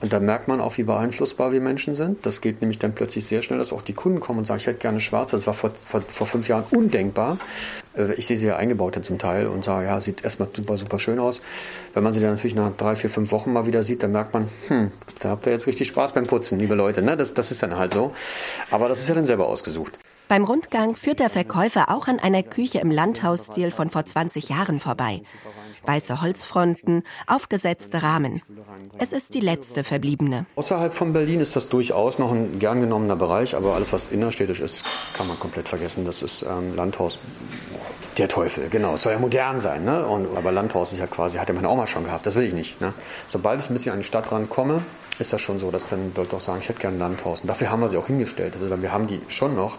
Und 0.00 0.12
da 0.12 0.20
merkt 0.20 0.46
man 0.46 0.60
auch, 0.60 0.78
wie 0.78 0.84
beeinflussbar 0.84 1.50
wir 1.50 1.60
Menschen 1.60 1.94
sind. 1.94 2.24
Das 2.24 2.40
geht 2.40 2.60
nämlich 2.60 2.78
dann 2.78 2.94
plötzlich 2.94 3.26
sehr 3.26 3.42
schnell, 3.42 3.58
dass 3.58 3.72
auch 3.72 3.82
die 3.82 3.94
Kunden 3.94 4.20
kommen 4.20 4.38
und 4.38 4.44
sagen, 4.44 4.60
ich 4.60 4.66
hätte 4.66 4.78
gerne 4.78 5.00
schwarz. 5.00 5.32
Das 5.32 5.46
war 5.46 5.54
vor, 5.54 5.72
vor, 5.74 6.02
vor 6.02 6.26
fünf 6.26 6.48
Jahren 6.48 6.64
undenkbar. 6.70 7.38
Äh, 7.96 8.14
ich 8.14 8.26
sehe 8.28 8.36
sie 8.36 8.46
ja 8.46 8.56
eingebaut 8.56 8.94
dann 8.94 9.02
zum 9.02 9.18
Teil 9.18 9.48
und 9.48 9.64
sage, 9.64 9.86
ja, 9.86 10.00
sieht 10.00 10.22
erstmal 10.22 10.48
super, 10.52 10.78
super 10.78 11.00
schön 11.00 11.18
aus. 11.18 11.42
Wenn 11.94 12.04
man 12.04 12.12
sie 12.12 12.20
dann 12.20 12.30
natürlich 12.30 12.54
nach 12.54 12.70
drei, 12.76 12.94
vier, 12.94 13.10
fünf 13.10 13.32
Wochen 13.32 13.52
mal 13.52 13.66
wieder 13.66 13.82
sieht, 13.82 14.04
dann 14.04 14.12
merkt 14.12 14.34
man, 14.34 14.48
hm, 14.68 14.92
da 15.18 15.30
habt 15.30 15.46
ihr 15.46 15.52
jetzt 15.52 15.66
richtig 15.66 15.88
Spaß 15.88 16.12
beim 16.12 16.26
Putzen, 16.26 16.60
liebe 16.60 16.76
Leute. 16.76 17.02
Ne? 17.02 17.16
Das, 17.16 17.34
das 17.34 17.50
ist 17.50 17.62
dann 17.62 17.76
halt 17.76 17.92
so. 17.92 18.12
Aber 18.70 18.88
das 18.88 19.00
ist 19.00 19.08
ja 19.08 19.16
dann 19.16 19.26
selber 19.26 19.48
ausgesucht. 19.48 19.98
Beim 20.28 20.44
Rundgang 20.44 20.94
führt 20.94 21.20
der 21.20 21.30
Verkäufer 21.30 21.90
auch 21.90 22.06
an 22.06 22.18
einer 22.18 22.42
Küche 22.42 22.80
im 22.80 22.90
Landhausstil 22.90 23.70
von 23.70 23.88
vor 23.88 24.04
20 24.04 24.50
Jahren 24.50 24.78
vorbei 24.78 25.22
weiße 25.84 26.20
Holzfronten, 26.20 27.02
aufgesetzte 27.26 28.02
Rahmen. 28.02 28.42
Es 28.98 29.12
ist 29.12 29.34
die 29.34 29.40
letzte 29.40 29.84
verbliebene. 29.84 30.46
Außerhalb 30.56 30.94
von 30.94 31.12
Berlin 31.12 31.40
ist 31.40 31.56
das 31.56 31.68
durchaus 31.68 32.18
noch 32.18 32.32
ein 32.32 32.58
gern 32.58 32.80
genommener 32.80 33.16
Bereich, 33.16 33.54
aber 33.54 33.74
alles, 33.74 33.92
was 33.92 34.06
innerstädtisch 34.06 34.60
ist, 34.60 34.84
kann 35.14 35.26
man 35.28 35.38
komplett 35.38 35.68
vergessen. 35.68 36.04
Das 36.04 36.22
ist 36.22 36.42
ähm, 36.42 36.76
Landhaus. 36.76 37.18
Der 38.16 38.28
Teufel, 38.28 38.68
genau. 38.68 38.94
Es 38.94 39.02
soll 39.02 39.12
ja 39.12 39.18
modern 39.20 39.60
sein, 39.60 39.84
ne? 39.84 40.04
Und, 40.04 40.36
aber 40.36 40.50
Landhaus 40.50 40.92
ist 40.92 40.98
ja 40.98 41.06
quasi, 41.06 41.38
hat 41.38 41.48
ja 41.48 41.54
meine 41.54 41.68
Oma 41.68 41.86
schon 41.86 42.02
gehabt. 42.02 42.26
Das 42.26 42.34
will 42.34 42.42
ich 42.44 42.52
nicht. 42.52 42.80
Ne? 42.80 42.92
Sobald 43.28 43.60
ich 43.60 43.70
ein 43.70 43.74
bisschen 43.74 43.92
an 43.92 43.98
die 43.98 44.04
Stadt 44.04 44.32
rankomme, 44.32 44.82
ist 45.20 45.32
das 45.32 45.40
schon 45.40 45.60
so, 45.60 45.70
dass 45.70 45.88
dann 45.88 46.12
Leute 46.16 46.34
auch 46.34 46.40
sagen, 46.40 46.58
ich 46.60 46.68
hätte 46.68 46.80
gerne 46.80 46.96
ein 46.96 47.00
Landhaus. 47.00 47.40
Und 47.42 47.46
dafür 47.46 47.70
haben 47.70 47.80
wir 47.80 47.88
sie 47.88 47.96
auch 47.96 48.08
hingestellt. 48.08 48.54
Also 48.60 48.82
wir 48.82 48.92
haben 48.92 49.06
die 49.06 49.20
schon 49.28 49.54
noch 49.54 49.78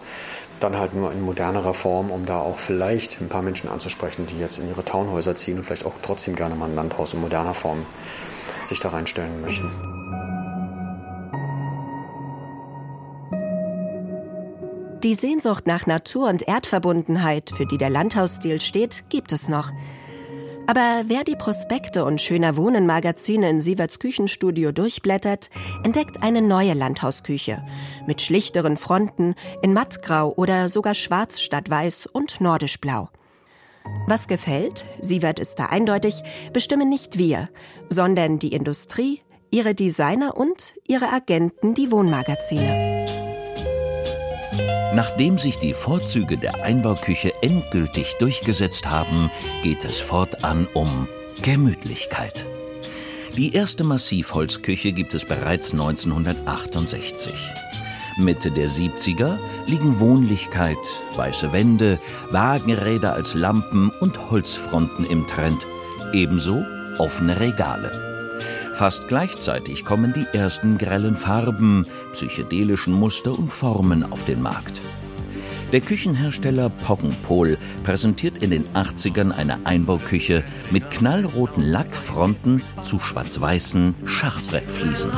dann 0.60 0.78
halt 0.78 0.94
nur 0.94 1.12
in 1.12 1.22
modernerer 1.22 1.74
Form, 1.74 2.10
um 2.10 2.26
da 2.26 2.40
auch 2.40 2.58
vielleicht 2.58 3.20
ein 3.20 3.28
paar 3.28 3.42
Menschen 3.42 3.68
anzusprechen, 3.68 4.26
die 4.26 4.38
jetzt 4.38 4.58
in 4.58 4.68
ihre 4.68 4.84
Townhäuser 4.84 5.34
ziehen 5.34 5.58
und 5.58 5.64
vielleicht 5.64 5.86
auch 5.86 5.94
trotzdem 6.02 6.36
gerne 6.36 6.54
mal 6.54 6.68
ein 6.68 6.74
Landhaus 6.74 7.14
in 7.14 7.20
moderner 7.20 7.54
Form 7.54 7.86
sich 8.64 8.80
da 8.80 8.90
reinstellen 8.90 9.40
möchten. 9.40 9.70
Die 15.02 15.14
Sehnsucht 15.14 15.66
nach 15.66 15.86
Natur 15.86 16.28
und 16.28 16.46
Erdverbundenheit, 16.46 17.50
für 17.56 17.64
die 17.64 17.78
der 17.78 17.88
Landhausstil 17.88 18.60
steht, 18.60 19.04
gibt 19.08 19.32
es 19.32 19.48
noch. 19.48 19.72
Aber 20.70 21.02
wer 21.08 21.24
die 21.24 21.34
Prospekte 21.34 22.04
und 22.04 22.20
schöner 22.20 22.56
Wohnen 22.56 22.86
Magazine 22.86 23.50
in 23.50 23.58
Sieverts 23.58 23.98
Küchenstudio 23.98 24.70
durchblättert, 24.70 25.50
entdeckt 25.82 26.22
eine 26.22 26.42
neue 26.42 26.74
Landhausküche 26.74 27.66
mit 28.06 28.22
schlichteren 28.22 28.76
Fronten 28.76 29.34
in 29.62 29.72
mattgrau 29.72 30.32
oder 30.36 30.68
sogar 30.68 30.94
schwarz 30.94 31.40
statt 31.40 31.68
weiß 31.68 32.06
und 32.06 32.40
nordisch 32.40 32.80
blau. 32.80 33.08
Was 34.06 34.28
gefällt, 34.28 34.84
Sievert 35.00 35.40
ist 35.40 35.56
da 35.56 35.66
eindeutig, 35.66 36.22
bestimmen 36.52 36.88
nicht 36.88 37.18
wir, 37.18 37.48
sondern 37.88 38.38
die 38.38 38.52
Industrie, 38.52 39.22
ihre 39.50 39.74
Designer 39.74 40.36
und 40.36 40.74
ihre 40.86 41.08
Agenten, 41.12 41.74
die 41.74 41.90
Wohnmagazine. 41.90 43.19
Nachdem 44.92 45.38
sich 45.38 45.58
die 45.58 45.72
Vorzüge 45.72 46.36
der 46.36 46.64
Einbauküche 46.64 47.32
endgültig 47.42 48.14
durchgesetzt 48.18 48.86
haben, 48.90 49.30
geht 49.62 49.84
es 49.84 50.00
fortan 50.00 50.66
um 50.74 51.06
Gemütlichkeit. 51.42 52.44
Die 53.36 53.54
erste 53.54 53.84
Massivholzküche 53.84 54.92
gibt 54.92 55.14
es 55.14 55.24
bereits 55.24 55.70
1968. 55.70 57.32
Mitte 58.18 58.50
der 58.50 58.68
70er 58.68 59.38
liegen 59.66 60.00
Wohnlichkeit, 60.00 60.76
weiße 61.14 61.52
Wände, 61.52 62.00
Wagenräder 62.30 63.14
als 63.14 63.34
Lampen 63.34 63.90
und 64.00 64.30
Holzfronten 64.30 65.04
im 65.04 65.28
Trend, 65.28 65.64
ebenso 66.12 66.64
offene 66.98 67.38
Regale. 67.38 68.09
Fast 68.74 69.08
gleichzeitig 69.08 69.84
kommen 69.84 70.12
die 70.12 70.26
ersten 70.36 70.78
grellen 70.78 71.16
Farben, 71.16 71.86
psychedelischen 72.12 72.94
Muster 72.94 73.38
und 73.38 73.52
Formen 73.52 74.10
auf 74.10 74.24
den 74.24 74.40
Markt. 74.40 74.80
Der 75.72 75.80
Küchenhersteller 75.80 76.68
Poggenpol 76.68 77.56
präsentiert 77.84 78.42
in 78.42 78.50
den 78.50 78.66
80ern 78.70 79.30
eine 79.30 79.64
Einbauküche 79.64 80.42
mit 80.70 80.90
knallroten 80.90 81.62
Lackfronten 81.62 82.62
zu 82.82 82.98
schwarz-weißen 82.98 83.94
Schachbrettfliesen. 84.04 85.12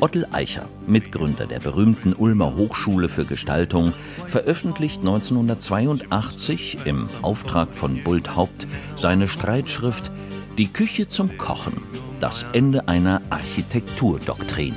Ottel 0.00 0.26
Eicher, 0.30 0.68
Mitgründer 0.86 1.46
der 1.46 1.58
berühmten 1.58 2.12
Ulmer 2.12 2.54
Hochschule 2.54 3.08
für 3.08 3.24
Gestaltung, 3.24 3.94
veröffentlicht 4.26 4.98
1982 4.98 6.78
im 6.84 7.08
Auftrag 7.22 7.74
von 7.74 8.04
Bult 8.04 8.36
Haupt 8.36 8.68
seine 8.94 9.26
Streitschrift 9.26 10.10
Die 10.58 10.70
Küche 10.70 11.08
zum 11.08 11.38
Kochen, 11.38 11.80
das 12.20 12.44
Ende 12.52 12.88
einer 12.88 13.22
Architekturdoktrin. 13.30 14.76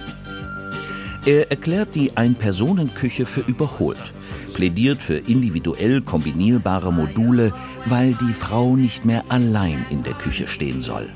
Er 1.25 1.51
erklärt 1.51 1.95
die 1.95 2.15
Ein-Personen-Küche 2.15 3.25
für 3.25 3.41
überholt, 3.41 4.13
plädiert 4.53 5.01
für 5.01 5.17
individuell 5.17 6.01
kombinierbare 6.01 6.93
Module, 6.93 7.51
weil 7.87 8.13
die 8.13 8.33
Frau 8.33 8.77
nicht 8.77 9.03
mehr 9.03 9.25
allein 9.27 9.85
in 9.89 10.03
der 10.03 10.13
Küche 10.13 10.47
stehen 10.47 10.79
soll. 10.79 11.09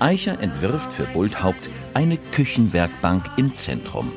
Eicher 0.00 0.40
entwirft 0.40 0.94
für 0.94 1.04
Bulthaupt 1.04 1.68
eine 1.98 2.16
Küchenwerkbank 2.16 3.28
im 3.38 3.52
Zentrum. 3.54 4.12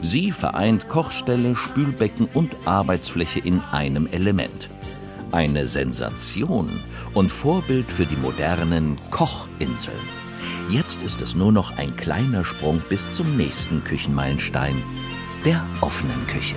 Sie 0.00 0.32
vereint 0.32 0.88
Kochstelle, 0.88 1.54
Spülbecken 1.56 2.26
und 2.32 2.56
Arbeitsfläche 2.64 3.38
in 3.38 3.60
einem 3.60 4.06
Element. 4.06 4.70
Eine 5.30 5.66
Sensation 5.66 6.70
und 7.12 7.30
Vorbild 7.30 7.92
für 7.92 8.06
die 8.06 8.16
modernen 8.16 8.98
Kochinseln. 9.10 10.00
Jetzt 10.70 11.02
ist 11.02 11.20
es 11.20 11.34
nur 11.34 11.52
noch 11.52 11.76
ein 11.76 11.94
kleiner 11.96 12.46
Sprung 12.46 12.80
bis 12.88 13.12
zum 13.12 13.36
nächsten 13.36 13.84
Küchenmeilenstein, 13.84 14.82
der 15.44 15.62
offenen 15.82 16.26
Küche. 16.28 16.56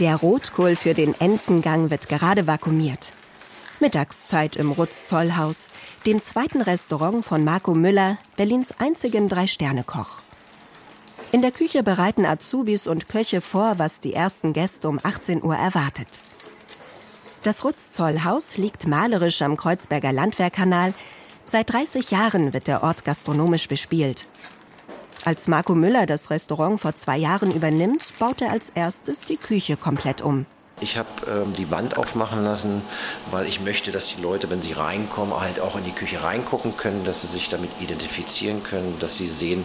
Der 0.00 0.16
Rotkohl 0.16 0.76
für 0.76 0.92
den 0.92 1.18
Entengang 1.18 1.88
wird 1.88 2.10
gerade 2.10 2.46
vakuumiert. 2.46 3.14
Mittagszeit 3.80 4.56
im 4.56 4.72
Rutz-Zollhaus, 4.72 5.68
dem 6.04 6.20
zweiten 6.20 6.60
Restaurant 6.60 7.24
von 7.24 7.44
Marco 7.44 7.74
Müller, 7.74 8.18
Berlins 8.36 8.74
einzigem 8.78 9.28
Drei-Sterne-Koch. 9.28 10.22
In 11.32 11.40
der 11.40 11.50
Küche 11.50 11.82
bereiten 11.82 12.26
Azubis 12.26 12.86
und 12.86 13.08
Köche 13.08 13.40
vor, 13.40 13.78
was 13.78 14.00
die 14.00 14.12
ersten 14.12 14.52
Gäste 14.52 14.88
um 14.88 15.00
18 15.02 15.42
Uhr 15.42 15.56
erwartet. 15.56 16.08
Das 17.42 17.64
Rutz-Zollhaus 17.64 18.58
liegt 18.58 18.86
malerisch 18.86 19.40
am 19.40 19.56
Kreuzberger 19.56 20.12
Landwehrkanal. 20.12 20.92
Seit 21.46 21.72
30 21.72 22.10
Jahren 22.10 22.52
wird 22.52 22.66
der 22.66 22.82
Ort 22.82 23.06
gastronomisch 23.06 23.66
bespielt. 23.68 24.28
Als 25.24 25.48
Marco 25.48 25.74
Müller 25.74 26.04
das 26.04 26.28
Restaurant 26.28 26.80
vor 26.80 26.96
zwei 26.96 27.16
Jahren 27.16 27.54
übernimmt, 27.54 28.12
baut 28.18 28.42
er 28.42 28.50
als 28.50 28.70
erstes 28.70 29.22
die 29.22 29.36
Küche 29.36 29.76
komplett 29.76 30.20
um. 30.20 30.44
Ich 30.80 30.96
habe 30.96 31.08
ähm, 31.28 31.52
die 31.52 31.70
Wand 31.70 31.96
aufmachen 31.98 32.42
lassen, 32.42 32.82
weil 33.30 33.46
ich 33.46 33.60
möchte, 33.60 33.92
dass 33.92 34.14
die 34.14 34.22
Leute, 34.22 34.50
wenn 34.50 34.60
sie 34.60 34.72
reinkommen, 34.72 35.38
halt 35.38 35.60
auch 35.60 35.76
in 35.76 35.84
die 35.84 35.92
Küche 35.92 36.22
reingucken 36.22 36.76
können, 36.76 37.04
dass 37.04 37.22
sie 37.22 37.26
sich 37.26 37.48
damit 37.48 37.70
identifizieren 37.80 38.62
können, 38.62 38.94
dass 38.98 39.16
sie 39.16 39.26
sehen, 39.26 39.64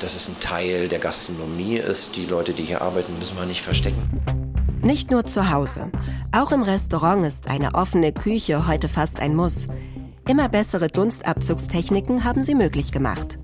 dass 0.00 0.14
es 0.14 0.28
ein 0.28 0.38
Teil 0.40 0.88
der 0.88 0.98
Gastronomie 0.98 1.76
ist. 1.76 2.16
Die 2.16 2.26
Leute, 2.26 2.52
die 2.52 2.64
hier 2.64 2.82
arbeiten, 2.82 3.18
müssen 3.18 3.38
wir 3.38 3.46
nicht 3.46 3.62
verstecken. 3.62 4.02
Nicht 4.82 5.10
nur 5.10 5.26
zu 5.26 5.50
Hause. 5.50 5.90
Auch 6.32 6.52
im 6.52 6.62
Restaurant 6.62 7.24
ist 7.26 7.48
eine 7.48 7.74
offene 7.74 8.12
Küche 8.12 8.66
heute 8.66 8.88
fast 8.88 9.20
ein 9.20 9.34
Muss. 9.34 9.66
Immer 10.28 10.48
bessere 10.48 10.88
Dunstabzugstechniken 10.88 12.24
haben 12.24 12.42
sie 12.42 12.54
möglich 12.54 12.92
gemacht. 12.92 13.38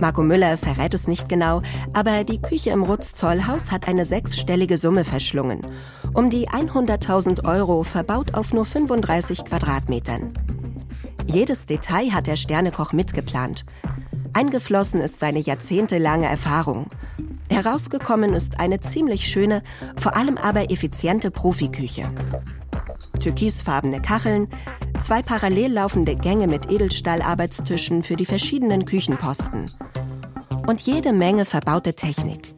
Marco 0.00 0.22
Müller 0.22 0.56
verrät 0.56 0.94
es 0.94 1.06
nicht 1.06 1.28
genau, 1.28 1.60
aber 1.92 2.24
die 2.24 2.40
Küche 2.40 2.70
im 2.70 2.82
Rutz-Zollhaus 2.82 3.70
hat 3.70 3.86
eine 3.86 4.06
sechsstellige 4.06 4.78
Summe 4.78 5.04
verschlungen. 5.04 5.60
Um 6.14 6.30
die 6.30 6.48
100.000 6.48 7.44
Euro 7.44 7.82
verbaut 7.82 8.34
auf 8.34 8.54
nur 8.54 8.64
35 8.64 9.44
Quadratmetern. 9.44 10.32
Jedes 11.26 11.66
Detail 11.66 12.12
hat 12.12 12.26
der 12.26 12.36
Sternekoch 12.36 12.92
mitgeplant. 12.92 13.66
Eingeflossen 14.32 15.00
ist 15.02 15.18
seine 15.18 15.40
jahrzehntelange 15.40 16.26
Erfahrung. 16.26 16.86
Herausgekommen 17.50 18.32
ist 18.32 18.58
eine 18.58 18.80
ziemlich 18.80 19.26
schöne, 19.28 19.62
vor 19.96 20.16
allem 20.16 20.38
aber 20.38 20.70
effiziente 20.70 21.30
Profiküche. 21.30 22.10
Türkisfarbene 23.20 24.00
Kacheln, 24.00 24.48
zwei 25.00 25.22
parallel 25.22 25.72
laufende 25.72 26.16
Gänge 26.16 26.46
mit 26.46 26.70
Edelstahlarbeitstischen 26.70 28.02
für 28.02 28.16
die 28.16 28.26
verschiedenen 28.26 28.84
Küchenposten. 28.84 29.70
Und 30.66 30.80
jede 30.82 31.12
Menge 31.12 31.44
verbaute 31.44 31.94
Technik. 31.94 32.54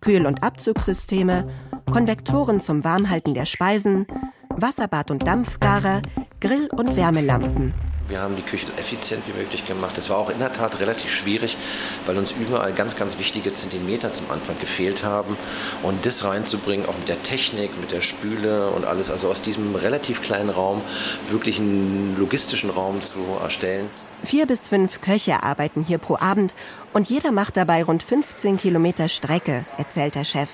Kühl- 0.00 0.26
und 0.26 0.42
Abzugssysteme, 0.42 1.48
Konvektoren 1.90 2.60
zum 2.60 2.82
Warmhalten 2.82 3.34
der 3.34 3.46
Speisen, 3.46 4.06
Wasserbad 4.48 5.10
und 5.10 5.26
Dampfgarer, 5.26 6.02
Grill- 6.40 6.70
und 6.74 6.96
Wärmelampen. 6.96 7.74
Wir 8.12 8.20
haben 8.20 8.36
die 8.36 8.42
Küche 8.42 8.66
so 8.66 8.72
effizient 8.74 9.22
wie 9.26 9.32
möglich 9.32 9.64
gemacht. 9.64 9.96
Das 9.96 10.10
war 10.10 10.18
auch 10.18 10.28
in 10.28 10.38
der 10.38 10.52
Tat 10.52 10.80
relativ 10.80 11.10
schwierig, 11.10 11.56
weil 12.04 12.18
uns 12.18 12.30
überall 12.30 12.74
ganz, 12.74 12.94
ganz 12.94 13.18
wichtige 13.18 13.52
Zentimeter 13.52 14.12
zum 14.12 14.30
Anfang 14.30 14.58
gefehlt 14.60 15.02
haben. 15.02 15.34
Und 15.82 16.04
das 16.04 16.22
reinzubringen, 16.22 16.86
auch 16.86 16.94
mit 16.98 17.08
der 17.08 17.22
Technik, 17.22 17.70
mit 17.80 17.90
der 17.90 18.02
Spüle 18.02 18.68
und 18.68 18.84
alles, 18.84 19.10
also 19.10 19.30
aus 19.30 19.40
diesem 19.40 19.74
relativ 19.76 20.20
kleinen 20.20 20.50
Raum 20.50 20.82
wirklich 21.30 21.58
einen 21.58 22.14
logistischen 22.18 22.68
Raum 22.68 23.00
zu 23.00 23.18
erstellen. 23.42 23.88
Vier 24.24 24.46
bis 24.46 24.68
fünf 24.68 25.00
Köche 25.00 25.42
arbeiten 25.42 25.82
hier 25.82 25.96
pro 25.96 26.18
Abend 26.18 26.54
und 26.92 27.08
jeder 27.08 27.32
macht 27.32 27.56
dabei 27.56 27.82
rund 27.82 28.02
15 28.02 28.58
Kilometer 28.58 29.08
Strecke, 29.08 29.64
erzählt 29.78 30.16
der 30.16 30.24
Chef. 30.24 30.50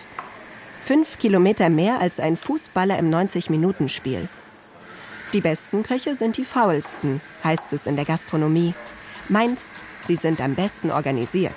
Fünf 0.81 1.19
Kilometer 1.19 1.71
mehr 1.71 2.01
als 2.01 2.21
ein 2.21 2.37
Fußballer 2.37 2.97
im 3.01 3.11
90-Minuten-Spiel. 3.11 4.29
Die 5.35 5.41
besten 5.43 5.83
Köche 5.83 6.15
sind 6.15 6.39
die 6.39 6.45
faulsten, 6.45 7.21
heißt 7.45 7.73
es 7.75 7.87
in 7.87 7.97
der 7.97 8.07
Gastronomie. 8.07 8.75
Meint, 9.29 9.63
sie 10.01 10.17
sind 10.17 10.41
am 10.41 10.55
besten 10.55 10.91
organisiert. 10.91 11.55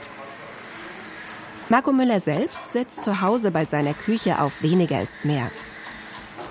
Marco 1.70 1.94
Müller 1.94 2.20
selbst 2.20 2.74
setzt 2.74 3.02
zu 3.02 3.22
Hause 3.22 3.50
bei 3.50 3.64
seiner 3.64 3.94
Küche 3.94 4.42
auf 4.42 4.62
weniger 4.62 5.02
ist 5.02 5.24
mehr. 5.24 5.50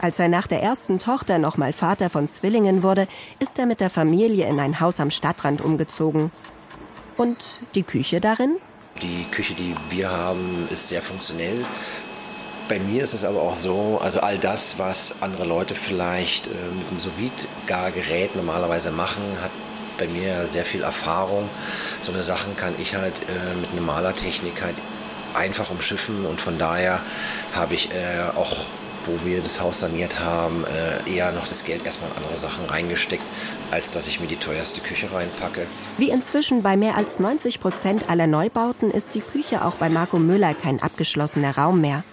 Als 0.01 0.19
er 0.19 0.29
nach 0.29 0.47
der 0.47 0.63
ersten 0.63 0.99
Tochter 0.99 1.39
nochmal 1.39 1.75
Vater 1.75 2.09
von 2.09 2.27
Zwillingen 2.27 2.83
wurde, 2.83 3.07
ist 3.39 3.59
er 3.59 3.67
mit 3.67 3.81
der 3.81 3.91
Familie 3.91 4.49
in 4.49 4.59
ein 4.59 4.81
Haus 4.81 4.99
am 4.99 5.11
Stadtrand 5.11 5.61
umgezogen. 5.61 6.31
Und 7.19 7.61
die 7.75 7.83
Küche 7.83 8.19
darin? 8.23 8.57
Die 9.03 9.25
Küche, 9.31 9.53
die 9.53 9.75
wir 9.91 10.11
haben, 10.11 10.67
ist 10.71 10.89
sehr 10.89 11.03
funktionell. 11.03 11.67
Bei 12.71 12.79
mir 12.79 13.03
ist 13.03 13.15
es 13.15 13.25
aber 13.25 13.43
auch 13.43 13.57
so, 13.57 14.01
also 14.01 14.21
all 14.21 14.39
das, 14.39 14.79
was 14.79 15.17
andere 15.23 15.45
Leute 15.45 15.75
vielleicht 15.75 16.47
äh, 16.47 16.51
mit 16.79 16.89
einem 16.89 17.01
sous 17.01 17.11
normalerweise 18.37 18.93
machen, 18.93 19.25
hat 19.43 19.51
bei 19.99 20.07
mir 20.07 20.47
sehr 20.47 20.65
viel 20.65 20.85
Erfahrung. 20.85 21.49
So 22.01 22.13
eine 22.13 22.23
Sachen 22.23 22.57
kann 22.57 22.73
ich 22.79 22.95
halt 22.95 23.23
äh, 23.23 23.57
mit 23.61 23.75
normaler 23.75 24.15
Technik 24.15 24.63
halt 24.63 24.77
einfach 25.35 25.69
umschiffen 25.73 26.25
und 26.25 26.41
von 26.41 26.59
daher 26.59 27.01
habe 27.57 27.75
ich 27.75 27.91
äh, 27.91 28.37
auch 28.37 28.59
wo 29.07 29.27
wir 29.27 29.41
das 29.41 29.61
Haus 29.61 29.81
saniert 29.81 30.21
haben, 30.21 30.65
äh, 30.65 31.11
eher 31.11 31.33
noch 31.33 31.49
das 31.49 31.65
Geld 31.65 31.85
erstmal 31.87 32.11
in 32.11 32.19
andere 32.19 32.37
Sachen 32.37 32.67
reingesteckt, 32.67 33.25
als 33.71 33.91
dass 33.91 34.07
ich 34.07 34.21
mir 34.21 34.27
die 34.27 34.37
teuerste 34.37 34.83
Küche 34.83 35.11
reinpacke. 35.11 35.67
Wie 35.97 36.11
inzwischen 36.11 36.63
bei 36.63 36.77
mehr 36.77 36.99
als 36.99 37.19
90 37.19 37.61
Prozent 37.61 38.11
aller 38.11 38.27
Neubauten 38.27 38.91
ist 38.91 39.15
die 39.15 39.23
Küche 39.23 39.65
auch 39.65 39.77
bei 39.77 39.89
Marco 39.89 40.19
Müller 40.19 40.55
kein 40.55 40.83
abgeschlossener 40.83 41.57
Raum 41.57 41.81
mehr. 41.81 42.05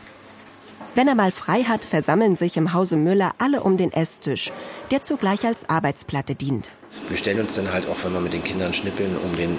Wenn 0.97 1.07
er 1.07 1.13
mal 1.13 1.31
frei 1.31 1.62
hat, 1.62 1.86
versammeln 1.86 2.36
sich 2.36 2.57
im 2.57 2.73
Hause 2.73 2.95
Müller 2.95 3.33
alle 3.38 3.62
um 3.62 3.77
den 3.77 3.93
Esstisch, 3.93 4.51
der 4.89 5.03
zugleich 5.03 5.45
als 5.45 5.69
Arbeitsplatte 5.69 6.33
dient. 6.33 6.71
Wir 7.07 7.17
stellen 7.17 7.39
uns 7.39 7.53
dann 7.53 7.71
halt 7.71 7.88
auch, 7.88 7.97
wenn 8.03 8.13
wir 8.13 8.19
mit 8.19 8.33
den 8.33 8.43
Kindern 8.43 8.73
schnippeln, 8.73 9.15
um 9.15 9.38
den 9.38 9.55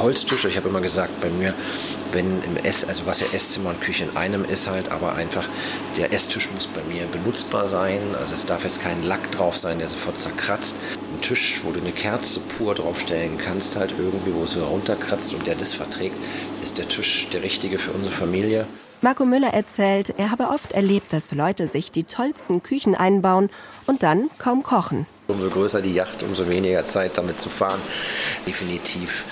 Holztisch. 0.00 0.44
Ich 0.44 0.56
habe 0.56 0.68
immer 0.68 0.80
gesagt, 0.80 1.20
bei 1.20 1.28
mir, 1.28 1.54
wenn 2.10 2.42
im 2.42 2.56
Ess, 2.64 2.84
also 2.84 3.06
was 3.06 3.20
ja 3.20 3.28
Esszimmer 3.32 3.70
und 3.70 3.80
Küche 3.80 4.02
in 4.02 4.16
einem 4.16 4.44
ist 4.44 4.66
halt, 4.66 4.90
aber 4.90 5.14
einfach 5.14 5.44
der 5.96 6.12
Esstisch 6.12 6.48
muss 6.52 6.66
bei 6.66 6.82
mir 6.92 7.06
benutzbar 7.12 7.68
sein. 7.68 8.00
Also 8.18 8.34
es 8.34 8.44
darf 8.44 8.64
jetzt 8.64 8.82
kein 8.82 9.04
Lack 9.04 9.30
drauf 9.30 9.56
sein, 9.56 9.78
der 9.78 9.88
sofort 9.88 10.18
zerkratzt. 10.18 10.74
Ein 11.14 11.20
Tisch, 11.20 11.60
wo 11.62 11.70
du 11.70 11.78
eine 11.78 11.92
Kerze 11.92 12.40
pur 12.40 12.74
draufstellen 12.74 13.38
kannst, 13.38 13.76
halt 13.76 13.94
irgendwie, 13.96 14.34
wo 14.34 14.42
es 14.42 14.56
runterkratzt 14.56 15.32
und 15.32 15.46
der 15.46 15.54
das 15.54 15.74
verträgt, 15.74 16.16
ist 16.60 16.76
der 16.76 16.88
Tisch 16.88 17.28
der 17.28 17.44
richtige 17.44 17.78
für 17.78 17.92
unsere 17.92 18.12
Familie. 18.12 18.66
Marco 19.06 19.24
Müller 19.24 19.54
erzählt, 19.54 20.14
er 20.18 20.32
habe 20.32 20.48
oft 20.48 20.72
erlebt, 20.72 21.12
dass 21.12 21.30
Leute 21.30 21.68
sich 21.68 21.92
die 21.92 22.02
tollsten 22.02 22.64
Küchen 22.64 22.96
einbauen 22.96 23.50
und 23.86 24.02
dann 24.02 24.30
kaum 24.38 24.64
kochen. 24.64 25.06
Umso 25.28 25.48
größer 25.48 25.80
die 25.80 25.94
Yacht, 25.94 26.24
umso 26.24 26.48
weniger 26.48 26.84
Zeit 26.84 27.16
damit 27.16 27.38
zu 27.38 27.48
fahren. 27.48 27.80
Definitiv 28.48 29.24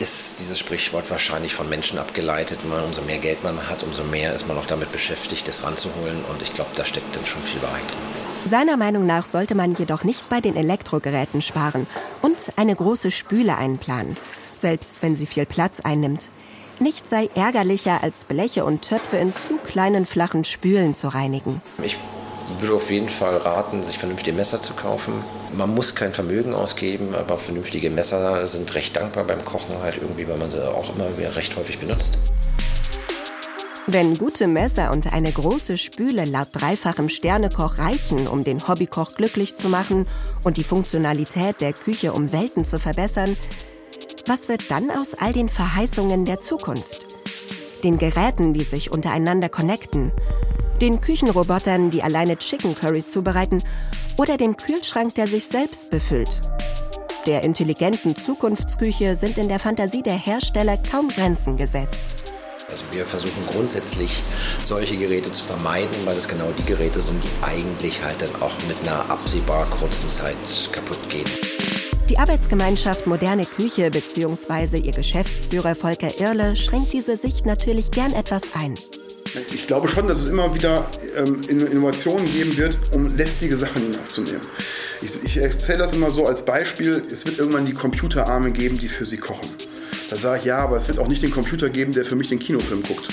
ist 0.00 0.40
dieses 0.40 0.58
Sprichwort 0.58 1.08
wahrscheinlich 1.08 1.54
von 1.54 1.68
Menschen 1.68 2.00
abgeleitet. 2.00 2.58
Umso 2.64 3.00
mehr 3.02 3.18
Geld 3.18 3.44
man 3.44 3.68
hat, 3.68 3.84
umso 3.84 4.02
mehr 4.02 4.34
ist 4.34 4.48
man 4.48 4.58
auch 4.58 4.66
damit 4.66 4.90
beschäftigt, 4.90 5.46
es 5.46 5.62
ranzuholen. 5.62 6.24
Und 6.28 6.42
ich 6.42 6.52
glaube, 6.52 6.70
da 6.74 6.84
steckt 6.84 7.14
dann 7.14 7.24
schon 7.24 7.42
viel 7.42 7.62
Wahrheit 7.62 7.88
drin. 7.88 8.00
Seiner 8.44 8.76
Meinung 8.76 9.06
nach 9.06 9.24
sollte 9.24 9.54
man 9.54 9.76
jedoch 9.76 10.02
nicht 10.02 10.28
bei 10.28 10.40
den 10.40 10.56
Elektrogeräten 10.56 11.42
sparen 11.42 11.86
und 12.22 12.38
eine 12.56 12.74
große 12.74 13.12
Spüle 13.12 13.56
einplanen, 13.56 14.16
selbst 14.56 14.96
wenn 15.02 15.14
sie 15.14 15.26
viel 15.26 15.46
Platz 15.46 15.78
einnimmt. 15.78 16.28
Nichts 16.78 17.08
sei 17.08 17.30
ärgerlicher, 17.34 18.02
als 18.02 18.26
Bleche 18.26 18.64
und 18.66 18.82
Töpfe 18.82 19.16
in 19.16 19.32
zu 19.32 19.56
kleinen 19.56 20.04
flachen 20.04 20.44
Spülen 20.44 20.94
zu 20.94 21.08
reinigen. 21.08 21.62
Ich 21.82 21.98
würde 22.60 22.74
auf 22.74 22.90
jeden 22.90 23.08
Fall 23.08 23.38
raten, 23.38 23.82
sich 23.82 23.96
vernünftige 23.96 24.36
Messer 24.36 24.60
zu 24.60 24.74
kaufen. 24.74 25.24
Man 25.56 25.74
muss 25.74 25.94
kein 25.94 26.12
Vermögen 26.12 26.54
ausgeben, 26.54 27.14
aber 27.14 27.38
vernünftige 27.38 27.88
Messer 27.88 28.46
sind 28.46 28.74
recht 28.74 28.94
dankbar 28.94 29.24
beim 29.24 29.42
Kochen, 29.44 29.78
halt 29.80 29.96
irgendwie, 29.96 30.28
weil 30.28 30.36
man 30.36 30.50
sie 30.50 30.62
auch 30.62 30.94
immer 30.94 31.16
wieder 31.16 31.34
recht 31.34 31.56
häufig 31.56 31.78
benutzt. 31.78 32.18
Wenn 33.88 34.18
gute 34.18 34.48
Messer 34.48 34.90
und 34.90 35.12
eine 35.12 35.30
große 35.30 35.78
Spüle 35.78 36.24
laut 36.24 36.48
dreifachem 36.52 37.08
Sternekoch 37.08 37.78
reichen, 37.78 38.26
um 38.26 38.42
den 38.42 38.66
Hobbykoch 38.66 39.14
glücklich 39.14 39.54
zu 39.54 39.68
machen 39.68 40.06
und 40.42 40.56
die 40.56 40.64
Funktionalität 40.64 41.60
der 41.60 41.72
Küche 41.72 42.12
um 42.12 42.32
Welten 42.32 42.64
zu 42.64 42.80
verbessern, 42.80 43.36
was 44.26 44.48
wird 44.48 44.70
dann 44.70 44.90
aus 44.90 45.14
all 45.14 45.32
den 45.32 45.48
Verheißungen 45.48 46.24
der 46.24 46.40
Zukunft? 46.40 47.06
Den 47.84 47.98
Geräten, 47.98 48.52
die 48.52 48.64
sich 48.64 48.90
untereinander 48.90 49.48
connecten, 49.48 50.12
den 50.80 51.00
Küchenrobotern, 51.00 51.90
die 51.90 52.02
alleine 52.02 52.36
Chicken 52.36 52.74
Curry 52.74 53.04
zubereiten 53.04 53.62
oder 54.16 54.36
dem 54.36 54.56
Kühlschrank, 54.56 55.14
der 55.14 55.26
sich 55.26 55.46
selbst 55.46 55.90
befüllt. 55.90 56.40
Der 57.26 57.42
intelligenten 57.42 58.16
Zukunftsküche 58.16 59.16
sind 59.16 59.38
in 59.38 59.48
der 59.48 59.58
Fantasie 59.58 60.02
der 60.02 60.16
Hersteller 60.16 60.76
kaum 60.76 61.08
Grenzen 61.08 61.56
gesetzt. 61.56 62.04
Also 62.68 62.82
wir 62.92 63.06
versuchen 63.06 63.46
grundsätzlich 63.46 64.22
solche 64.64 64.96
Geräte 64.96 65.30
zu 65.32 65.44
vermeiden, 65.44 65.94
weil 66.04 66.16
es 66.16 66.26
genau 66.26 66.50
die 66.58 66.64
Geräte 66.64 67.00
sind, 67.00 67.22
die 67.22 67.44
eigentlich 67.44 68.02
halt 68.02 68.22
dann 68.22 68.42
auch 68.42 68.54
mit 68.68 68.80
einer 68.82 69.08
absehbar 69.08 69.66
kurzen 69.70 70.08
Zeit 70.08 70.36
kaputt 70.72 70.98
gehen. 71.08 71.55
Die 72.08 72.18
Arbeitsgemeinschaft 72.18 73.08
Moderne 73.08 73.44
Küche 73.44 73.90
bzw. 73.90 74.78
ihr 74.78 74.92
Geschäftsführer 74.92 75.74
Volker 75.74 76.20
Irle 76.20 76.54
schränkt 76.54 76.92
diese 76.92 77.16
Sicht 77.16 77.46
natürlich 77.46 77.90
gern 77.90 78.12
etwas 78.12 78.42
ein. 78.54 78.74
Ich 79.52 79.66
glaube 79.66 79.88
schon, 79.88 80.06
dass 80.06 80.20
es 80.20 80.26
immer 80.26 80.54
wieder 80.54 80.88
ähm, 81.16 81.40
Innovationen 81.48 82.32
geben 82.32 82.56
wird, 82.56 82.78
um 82.92 83.16
lästige 83.16 83.56
Sachen 83.56 83.96
abzunehmen. 83.96 84.40
Ich, 85.02 85.20
ich 85.24 85.36
erzähle 85.38 85.78
das 85.78 85.94
immer 85.94 86.12
so 86.12 86.26
als 86.26 86.44
Beispiel, 86.44 87.02
es 87.10 87.26
wird 87.26 87.40
irgendwann 87.40 87.66
die 87.66 87.74
Computerarme 87.74 88.52
geben, 88.52 88.78
die 88.78 88.88
für 88.88 89.04
sie 89.04 89.16
kochen. 89.16 89.48
Da 90.08 90.14
sage 90.14 90.38
ich, 90.38 90.44
ja, 90.44 90.58
aber 90.58 90.76
es 90.76 90.86
wird 90.86 91.00
auch 91.00 91.08
nicht 91.08 91.24
den 91.24 91.32
Computer 91.32 91.70
geben, 91.70 91.92
der 91.92 92.04
für 92.04 92.14
mich 92.14 92.28
den 92.28 92.38
Kinofilm 92.38 92.84
guckt. 92.84 93.08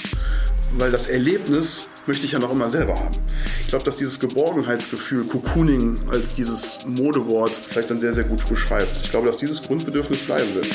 Weil 0.77 0.91
das 0.91 1.07
Erlebnis 1.07 1.87
möchte 2.07 2.25
ich 2.25 2.31
ja 2.33 2.39
noch 2.39 2.51
immer 2.51 2.69
selber 2.69 2.95
haben. 2.99 3.15
Ich 3.61 3.67
glaube, 3.67 3.85
dass 3.85 3.95
dieses 3.95 4.19
Geborgenheitsgefühl, 4.19 5.23
Cocooning 5.25 5.97
als 6.11 6.33
dieses 6.33 6.79
Modewort 6.85 7.51
vielleicht 7.51 7.89
dann 7.89 7.99
sehr, 7.99 8.13
sehr 8.13 8.23
gut 8.23 8.47
beschreibt. 8.47 8.91
Ich 9.03 9.11
glaube, 9.11 9.27
dass 9.27 9.37
dieses 9.37 9.61
Grundbedürfnis 9.61 10.19
bleiben 10.19 10.53
wird. 10.53 10.67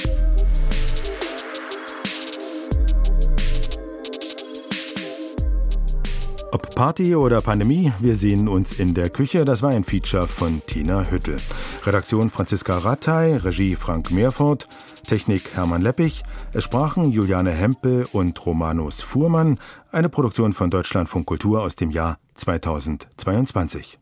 Ob 6.51 6.75
Party 6.75 7.15
oder 7.15 7.43
Pandemie, 7.43 7.93
wir 7.99 8.17
sehen 8.17 8.49
uns 8.49 8.73
in 8.73 8.95
der 8.95 9.11
Küche. 9.11 9.45
Das 9.45 9.61
war 9.61 9.71
ein 9.71 9.85
Feature 9.85 10.27
von 10.27 10.63
Tina 10.67 11.11
Hüttel. 11.11 11.37
Redaktion 11.85 12.31
Franziska 12.31 12.79
Rattay, 12.79 13.37
Regie 13.37 13.77
Frank 13.77 14.11
Meerfort, 14.11 14.67
Technik 15.09 15.57
Hermann 15.57 15.81
Leppich. 15.81 16.23
Es 16.53 16.65
sprachen 16.65 17.11
Juliane 17.11 17.51
Hempel 17.51 18.07
und 18.13 18.45
Romanus 18.45 19.01
Fuhrmann. 19.01 19.59
Eine 19.91 20.11
Produktion 20.11 20.53
von 20.53 20.69
Deutschlandfunk 20.69 21.27
Kultur 21.27 21.63
aus 21.63 21.77
dem 21.77 21.91
Jahr 21.91 22.19
2022. 22.35 23.99